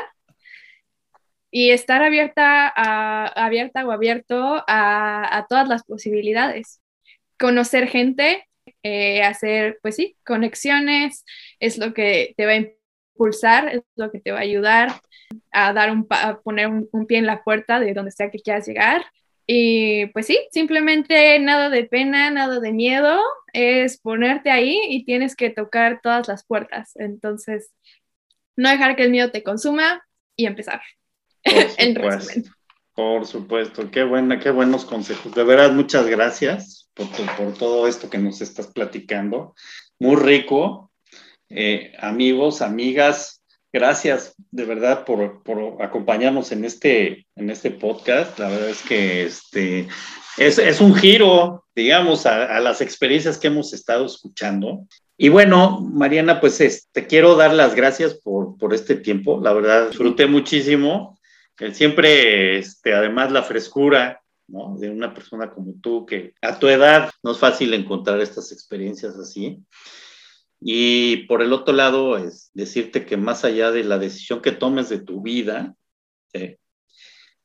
Y 1.50 1.70
estar 1.70 2.02
abierta, 2.02 2.72
a, 2.74 3.26
abierta 3.26 3.86
o 3.86 3.92
abierto 3.92 4.64
a, 4.66 5.36
a 5.36 5.46
todas 5.46 5.68
las 5.68 5.84
posibilidades. 5.84 6.80
Conocer 7.38 7.88
gente, 7.88 8.46
eh, 8.82 9.22
hacer, 9.22 9.78
pues 9.82 9.96
sí, 9.96 10.16
conexiones, 10.24 11.24
es 11.60 11.78
lo 11.78 11.94
que 11.94 12.34
te 12.36 12.46
va 12.46 12.52
a 12.52 12.56
impulsar, 13.16 13.68
es 13.68 13.82
lo 13.96 14.10
que 14.10 14.20
te 14.20 14.32
va 14.32 14.38
a 14.38 14.42
ayudar 14.42 14.92
a 15.52 15.72
dar 15.72 15.90
un, 15.90 16.06
a 16.10 16.40
poner 16.40 16.68
un, 16.68 16.88
un 16.92 17.06
pie 17.06 17.18
en 17.18 17.26
la 17.26 17.42
puerta 17.42 17.80
de 17.80 17.94
donde 17.94 18.12
sea 18.12 18.30
que 18.30 18.40
quieras 18.40 18.66
llegar. 18.66 19.04
Y 19.46 20.06
pues 20.06 20.26
sí, 20.26 20.38
simplemente 20.50 21.38
nada 21.38 21.70
de 21.70 21.84
pena, 21.84 22.30
nada 22.30 22.58
de 22.60 22.72
miedo, 22.72 23.20
es 23.52 23.98
ponerte 24.00 24.50
ahí 24.50 24.78
y 24.88 25.04
tienes 25.04 25.36
que 25.36 25.50
tocar 25.50 26.00
todas 26.02 26.26
las 26.28 26.44
puertas. 26.44 26.96
Entonces, 26.96 27.72
no 28.56 28.68
dejar 28.70 28.96
que 28.96 29.04
el 29.04 29.10
miedo 29.10 29.30
te 29.30 29.42
consuma 29.42 30.04
y 30.36 30.46
empezar. 30.46 30.82
Por 31.46 31.54
En 31.78 31.94
supuesto, 31.94 32.28
resumen. 32.28 32.44
por 32.94 33.26
supuesto, 33.26 33.90
qué 33.90 34.04
buena, 34.04 34.38
qué 34.40 34.50
buenos 34.50 34.84
consejos. 34.84 35.34
De 35.34 35.44
verdad, 35.44 35.72
muchas 35.72 36.06
gracias 36.06 36.88
por, 36.94 37.06
tu- 37.08 37.26
por 37.36 37.54
todo 37.54 37.86
esto 37.86 38.08
que 38.10 38.18
nos 38.18 38.40
estás 38.40 38.66
platicando. 38.68 39.54
Muy 39.98 40.16
rico. 40.16 40.90
Eh, 41.48 41.92
amigos, 42.00 42.60
amigas, 42.60 43.42
gracias 43.72 44.34
de 44.50 44.64
verdad 44.64 45.04
por, 45.04 45.42
por 45.44 45.80
acompañarnos 45.82 46.50
en 46.52 46.64
este, 46.64 47.26
en 47.36 47.50
este 47.50 47.70
podcast. 47.70 48.38
La 48.38 48.48
verdad 48.48 48.70
es 48.70 48.82
que 48.82 49.24
este, 49.24 49.86
es, 50.38 50.58
es 50.58 50.80
un 50.80 50.94
giro, 50.96 51.64
digamos, 51.74 52.26
a, 52.26 52.56
a 52.56 52.60
las 52.60 52.80
experiencias 52.80 53.38
que 53.38 53.46
hemos 53.46 53.72
estado 53.72 54.06
escuchando. 54.06 54.86
Y 55.18 55.28
bueno, 55.28 55.80
Mariana, 55.80 56.40
pues 56.40 56.60
es- 56.60 56.88
te 56.92 57.06
quiero 57.06 57.36
dar 57.36 57.54
las 57.54 57.74
gracias 57.74 58.14
por, 58.14 58.58
por 58.58 58.74
este 58.74 58.96
tiempo. 58.96 59.40
La 59.40 59.52
verdad, 59.52 59.88
disfruté 59.88 60.26
muchísimo. 60.26 61.15
Siempre, 61.72 62.58
este, 62.58 62.94
además, 62.94 63.32
la 63.32 63.42
frescura 63.42 64.20
¿no? 64.48 64.76
de 64.78 64.90
una 64.90 65.14
persona 65.14 65.50
como 65.50 65.74
tú, 65.80 66.04
que 66.06 66.34
a 66.42 66.58
tu 66.58 66.68
edad 66.68 67.10
no 67.22 67.32
es 67.32 67.38
fácil 67.38 67.72
encontrar 67.74 68.20
estas 68.20 68.52
experiencias 68.52 69.16
así. 69.16 69.58
Y 70.60 71.26
por 71.26 71.42
el 71.42 71.52
otro 71.52 71.74
lado, 71.74 72.16
es 72.16 72.50
decirte 72.54 73.04
que 73.04 73.16
más 73.16 73.44
allá 73.44 73.70
de 73.70 73.84
la 73.84 73.98
decisión 73.98 74.40
que 74.40 74.52
tomes 74.52 74.88
de 74.88 75.00
tu 75.00 75.22
vida, 75.22 75.74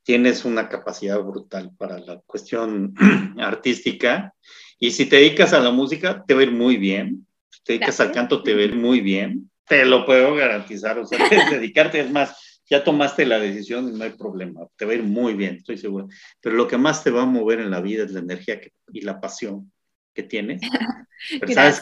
tienes 0.04 0.46
una 0.46 0.70
capacidad 0.70 1.22
brutal 1.22 1.72
para 1.78 2.00
la 2.00 2.20
cuestión 2.26 2.94
artística. 3.40 4.34
Y 4.80 4.92
si 4.92 5.06
te 5.06 5.18
dedicas 5.18 5.54
a 5.54 5.60
la 5.60 5.72
música, 5.72 6.24
te 6.26 6.34
va 6.34 6.42
a 6.42 6.44
ir 6.44 6.52
muy 6.52 6.78
bien. 6.78 7.26
Si 7.50 7.64
te 7.64 7.74
dedicas 7.74 8.00
al 8.00 8.08
Gracias. 8.08 8.22
canto, 8.22 8.44
te 8.44 8.54
va 8.54 8.62
a 8.62 8.66
ir 8.66 8.76
muy 8.76 9.02
bien. 9.02 9.50
Te 9.68 9.86
lo 9.86 10.06
puedo 10.06 10.36
garantizar. 10.36 10.98
O 10.98 11.06
sea, 11.06 11.20
dedicarte 11.52 12.00
es 12.00 12.12
más, 12.12 12.51
ya 12.72 12.86
tomaste 12.86 13.26
la 13.26 13.38
decisión 13.38 13.90
y 13.90 13.98
no 13.98 14.06
hay 14.06 14.12
problema. 14.12 14.62
Te 14.78 14.86
va 14.86 14.94
a 14.94 14.96
ir 14.96 15.04
muy 15.04 15.34
bien, 15.34 15.56
estoy 15.56 15.78
seguro. 15.78 16.08
Pero 16.40 16.56
lo 16.56 16.70
que 16.70 16.78
más 16.78 17.04
te 17.04 17.12
va 17.12 17.24
a 17.24 17.26
mover 17.26 17.60
en 17.60 17.70
la 17.70 17.82
vida 17.82 18.06
es 18.06 18.12
la 18.12 18.22
energía 18.22 18.62
que- 18.62 18.72
y 18.94 19.02
la 19.02 19.20
pasión 19.20 19.70
que 20.14 20.24
tienes. 20.24 20.62
Pero 21.40 21.54
sabes, 21.54 21.82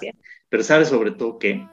pero 0.49 0.63
sabes 0.63 0.89
sobre 0.89 1.11
todo 1.11 1.39
que 1.39 1.65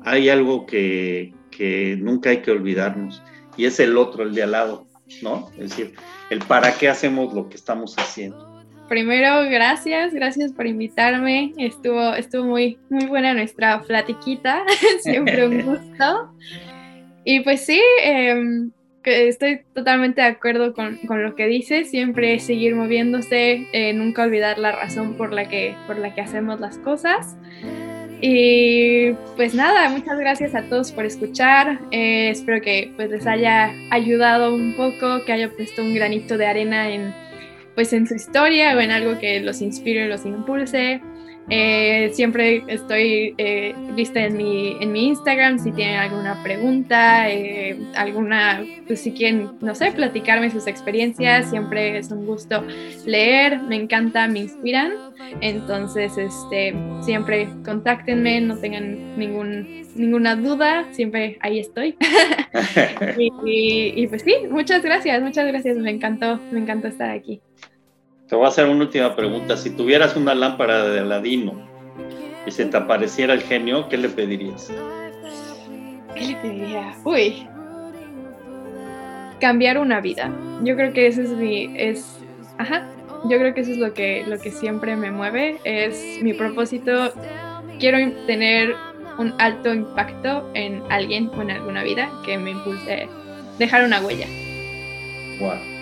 hay 0.00 0.28
algo 0.30 0.64
que, 0.64 1.34
que 1.50 1.96
nunca 2.00 2.30
hay 2.30 2.40
que 2.40 2.52
olvidarnos 2.52 3.22
y 3.56 3.66
es 3.66 3.78
el 3.80 3.98
otro, 3.98 4.22
el 4.22 4.34
de 4.34 4.44
al 4.44 4.52
lado, 4.52 4.86
¿no? 5.20 5.50
Es 5.58 5.70
decir, 5.70 5.94
el 6.30 6.38
para 6.38 6.72
qué 6.78 6.88
hacemos 6.88 7.34
lo 7.34 7.48
que 7.50 7.56
estamos 7.56 7.94
haciendo. 7.98 8.64
Primero, 8.88 9.42
gracias, 9.50 10.14
gracias 10.14 10.52
por 10.52 10.66
invitarme. 10.66 11.52
Estuvo, 11.58 12.14
estuvo 12.14 12.44
muy, 12.44 12.78
muy 12.88 13.06
buena 13.06 13.34
nuestra 13.34 13.82
platiquita, 13.82 14.64
siempre 15.02 15.46
un 15.46 15.62
gusto. 15.64 16.30
Y 17.24 17.40
pues 17.40 17.64
sí, 17.64 17.80
que 19.04 19.28
estoy 19.28 19.60
totalmente 19.74 20.22
de 20.22 20.28
acuerdo 20.28 20.74
con, 20.74 20.96
con 21.06 21.22
lo 21.22 21.36
que 21.36 21.46
dices, 21.46 21.90
siempre 21.90 22.40
seguir 22.40 22.74
moviéndose, 22.74 23.66
eh, 23.72 23.92
nunca 23.92 24.22
olvidar 24.22 24.58
la 24.58 24.72
razón 24.72 25.14
por 25.14 25.32
la, 25.32 25.48
que, 25.48 25.76
por 25.86 25.98
la 25.98 26.14
que 26.14 26.22
hacemos 26.22 26.58
las 26.58 26.78
cosas. 26.78 27.36
Y 28.20 29.12
pues 29.36 29.54
nada, 29.54 29.90
muchas 29.90 30.18
gracias 30.18 30.54
a 30.54 30.62
todos 30.62 30.90
por 30.90 31.04
escuchar. 31.04 31.78
Eh, 31.90 32.30
espero 32.30 32.62
que 32.62 32.90
pues 32.96 33.10
les 33.10 33.26
haya 33.26 33.70
ayudado 33.90 34.54
un 34.54 34.74
poco, 34.74 35.24
que 35.26 35.32
haya 35.32 35.50
puesto 35.50 35.82
un 35.82 35.94
granito 35.94 36.38
de 36.38 36.46
arena 36.46 36.88
en, 36.88 37.14
pues 37.74 37.92
en 37.92 38.06
su 38.06 38.14
historia 38.14 38.74
o 38.74 38.80
en 38.80 38.90
algo 38.90 39.18
que 39.18 39.40
los 39.40 39.60
inspire, 39.60 40.08
los 40.08 40.24
impulse. 40.24 41.02
Eh, 41.48 42.10
siempre 42.14 42.64
estoy 42.68 43.34
eh, 43.38 43.78
lista 43.86 44.24
en 44.24 44.36
mi, 44.36 44.78
en 44.80 44.92
mi 44.92 45.08
Instagram 45.08 45.58
si 45.58 45.72
tienen 45.72 45.96
alguna 45.98 46.40
pregunta, 46.42 47.30
eh, 47.30 47.86
alguna, 47.94 48.68
pues 48.86 49.02
si 49.02 49.12
quieren, 49.12 49.52
no 49.60 49.74
sé, 49.74 49.92
platicarme 49.92 50.50
sus 50.50 50.66
experiencias, 50.66 51.50
siempre 51.50 51.98
es 51.98 52.10
un 52.10 52.24
gusto 52.24 52.64
leer, 53.04 53.62
me 53.62 53.76
encanta, 53.76 54.26
me 54.28 54.40
inspiran. 54.40 54.92
Entonces, 55.40 56.16
este, 56.16 56.82
siempre 57.00 57.56
contáctenme, 57.64 58.40
no 58.40 58.58
tengan 58.60 59.02
ningún, 59.14 59.68
ninguna 59.94 60.36
duda, 60.36 60.88
siempre 60.92 61.36
ahí 61.40 61.58
estoy. 61.58 61.96
y, 63.16 63.28
y- 63.44 64.02
y 64.02 64.06
pues 64.08 64.22
sí, 64.22 64.34
muchas 64.50 64.82
gracias, 64.82 65.22
muchas 65.22 65.46
gracias, 65.46 65.76
me 65.76 65.90
encantó, 65.90 66.44
me 66.50 66.60
encantó 66.60 66.88
estar 66.88 67.10
aquí. 67.10 67.42
Te 68.28 68.36
voy 68.36 68.46
a 68.46 68.48
hacer 68.48 68.66
una 68.68 68.84
última 68.84 69.14
pregunta. 69.14 69.56
Si 69.56 69.70
tuvieras 69.70 70.16
una 70.16 70.34
lámpara 70.34 70.84
de 70.84 71.00
Aladino 71.00 71.52
y 72.46 72.50
se 72.50 72.64
te 72.64 72.76
apareciera 72.76 73.34
el 73.34 73.42
genio, 73.42 73.88
¿qué 73.88 73.98
le 73.98 74.08
pedirías? 74.08 74.72
¿Qué 76.14 76.26
le 76.26 76.36
pediría? 76.36 76.94
Uy. 77.04 77.46
Cambiar 79.40 79.78
una 79.78 80.00
vida. 80.00 80.30
Yo 80.62 80.74
creo 80.74 80.92
que 80.94 81.06
ese 81.06 81.22
es 81.22 81.30
mi. 81.30 81.70
Es, 81.76 82.18
ajá. 82.56 82.88
Yo 83.28 83.38
creo 83.38 83.52
que 83.52 83.60
eso 83.60 83.72
es 83.72 83.78
lo 83.78 83.92
que, 83.92 84.24
lo 84.26 84.38
que 84.38 84.50
siempre 84.50 84.96
me 84.96 85.10
mueve. 85.10 85.58
Es 85.64 86.22
mi 86.22 86.32
propósito. 86.32 87.12
Quiero 87.78 87.98
tener 88.26 88.74
un 89.18 89.34
alto 89.38 89.72
impacto 89.72 90.50
en 90.54 90.82
alguien 90.90 91.30
o 91.36 91.42
en 91.42 91.50
alguna 91.50 91.82
vida 91.82 92.10
que 92.24 92.38
me 92.38 92.52
impulse 92.52 93.06
dejar 93.58 93.84
una 93.84 94.00
huella. 94.00 94.26
Wow. 95.40 95.73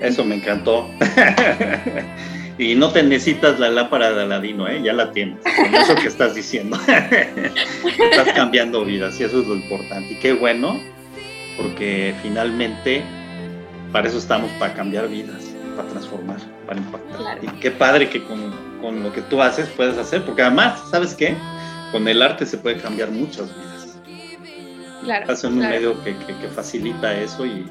Eso 0.00 0.24
me 0.24 0.36
encantó. 0.36 0.88
y 2.58 2.74
no 2.74 2.90
te 2.90 3.02
necesitas 3.02 3.58
la 3.58 3.68
lámpara 3.68 4.12
de 4.12 4.22
Aladino, 4.22 4.68
¿eh? 4.68 4.80
ya 4.82 4.92
la 4.92 5.12
tienes. 5.12 5.38
Con 5.42 5.74
eso 5.74 5.94
que 5.94 6.08
estás 6.08 6.34
diciendo. 6.34 6.78
estás 6.86 8.32
cambiando 8.34 8.84
vidas 8.84 9.18
y 9.20 9.24
eso 9.24 9.40
es 9.40 9.46
lo 9.46 9.54
importante. 9.54 10.14
Y 10.14 10.16
qué 10.16 10.32
bueno, 10.32 10.80
porque 11.56 12.14
finalmente 12.22 13.02
para 13.92 14.08
eso 14.08 14.18
estamos, 14.18 14.50
para 14.52 14.74
cambiar 14.74 15.08
vidas, 15.08 15.54
para 15.76 15.88
transformar, 15.88 16.38
para 16.66 16.80
impactar. 16.80 17.38
Y 17.42 17.46
qué 17.60 17.70
padre 17.70 18.08
que 18.08 18.22
con, 18.22 18.52
con, 18.80 19.02
lo 19.02 19.12
que 19.12 19.22
tú 19.22 19.40
haces 19.42 19.68
puedes 19.68 19.96
hacer, 19.96 20.22
porque 20.24 20.42
además, 20.42 20.82
¿sabes 20.90 21.14
qué? 21.14 21.36
Con 21.90 22.06
el 22.06 22.22
arte 22.22 22.44
se 22.44 22.58
puede 22.58 22.76
cambiar 22.78 23.10
muchas 23.10 23.54
vidas. 23.54 23.98
Claro. 25.02 25.22
Estás 25.22 25.44
en 25.44 25.52
un 25.54 25.58
medio 25.60 26.02
que, 26.04 26.14
que, 26.18 26.36
que 26.36 26.48
facilita 26.48 27.18
eso 27.18 27.46
y, 27.46 27.66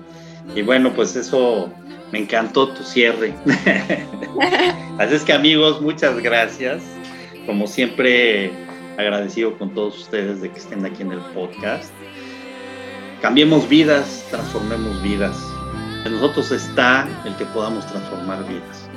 y 0.56 0.62
bueno, 0.62 0.94
pues 0.94 1.16
eso 1.16 1.72
me 2.12 2.20
encantó 2.20 2.70
tu 2.70 2.84
cierre. 2.84 3.34
Así 4.98 5.16
es 5.16 5.24
que 5.24 5.34
amigos, 5.34 5.82
muchas 5.82 6.20
gracias. 6.22 6.84
Como 7.46 7.68
siempre, 7.68 8.52
agradecido 8.98 9.58
con 9.58 9.74
todos 9.74 9.98
ustedes 10.00 10.42
de 10.42 10.52
que 10.52 10.60
estén 10.60 10.86
aquí 10.86 11.02
en 11.02 11.12
el 11.12 11.20
podcast. 11.34 11.92
Cambiemos 13.22 13.68
vidas, 13.68 14.26
transformemos 14.30 15.02
vidas. 15.02 15.38
En 16.06 16.14
nosotros 16.14 16.52
está 16.52 17.08
el 17.26 17.36
que 17.36 17.46
podamos 17.46 17.86
transformar 17.88 18.48
vidas. 18.48 18.90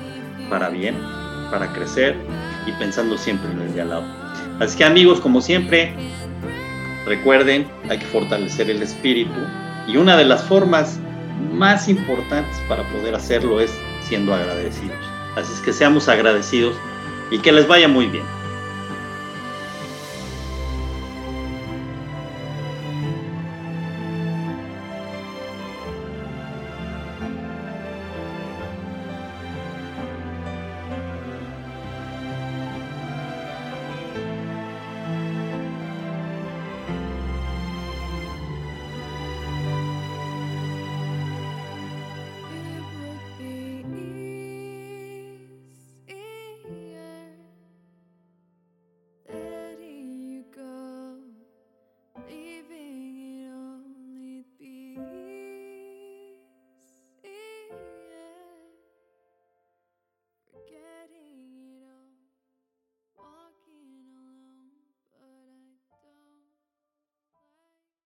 Para 0.48 0.68
bien, 0.68 0.96
para 1.50 1.72
crecer 1.72 2.16
y 2.66 2.72
pensando 2.72 3.16
siempre 3.16 3.50
en 3.50 3.60
el 3.60 3.74
de 3.74 3.80
al 3.82 3.88
lado. 3.90 4.04
Así 4.60 4.76
que 4.76 4.84
amigos, 4.84 5.20
como 5.20 5.40
siempre, 5.40 5.94
recuerden, 7.06 7.66
hay 7.88 7.98
que 7.98 8.06
fortalecer 8.06 8.70
el 8.70 8.82
espíritu. 8.82 9.40
Y 9.86 9.96
una 9.96 10.16
de 10.16 10.24
las 10.24 10.44
formas 10.44 11.00
más 11.52 11.88
importantes 11.88 12.58
para 12.68 12.82
poder 12.90 13.14
hacerlo 13.14 13.60
es 13.60 13.72
siendo 14.02 14.34
agradecidos. 14.34 14.98
Así 15.36 15.52
es 15.52 15.60
que 15.60 15.72
seamos 15.72 16.08
agradecidos 16.08 16.76
y 17.30 17.38
que 17.38 17.52
les 17.52 17.66
vaya 17.66 17.88
muy 17.88 18.06
bien. 18.06 18.24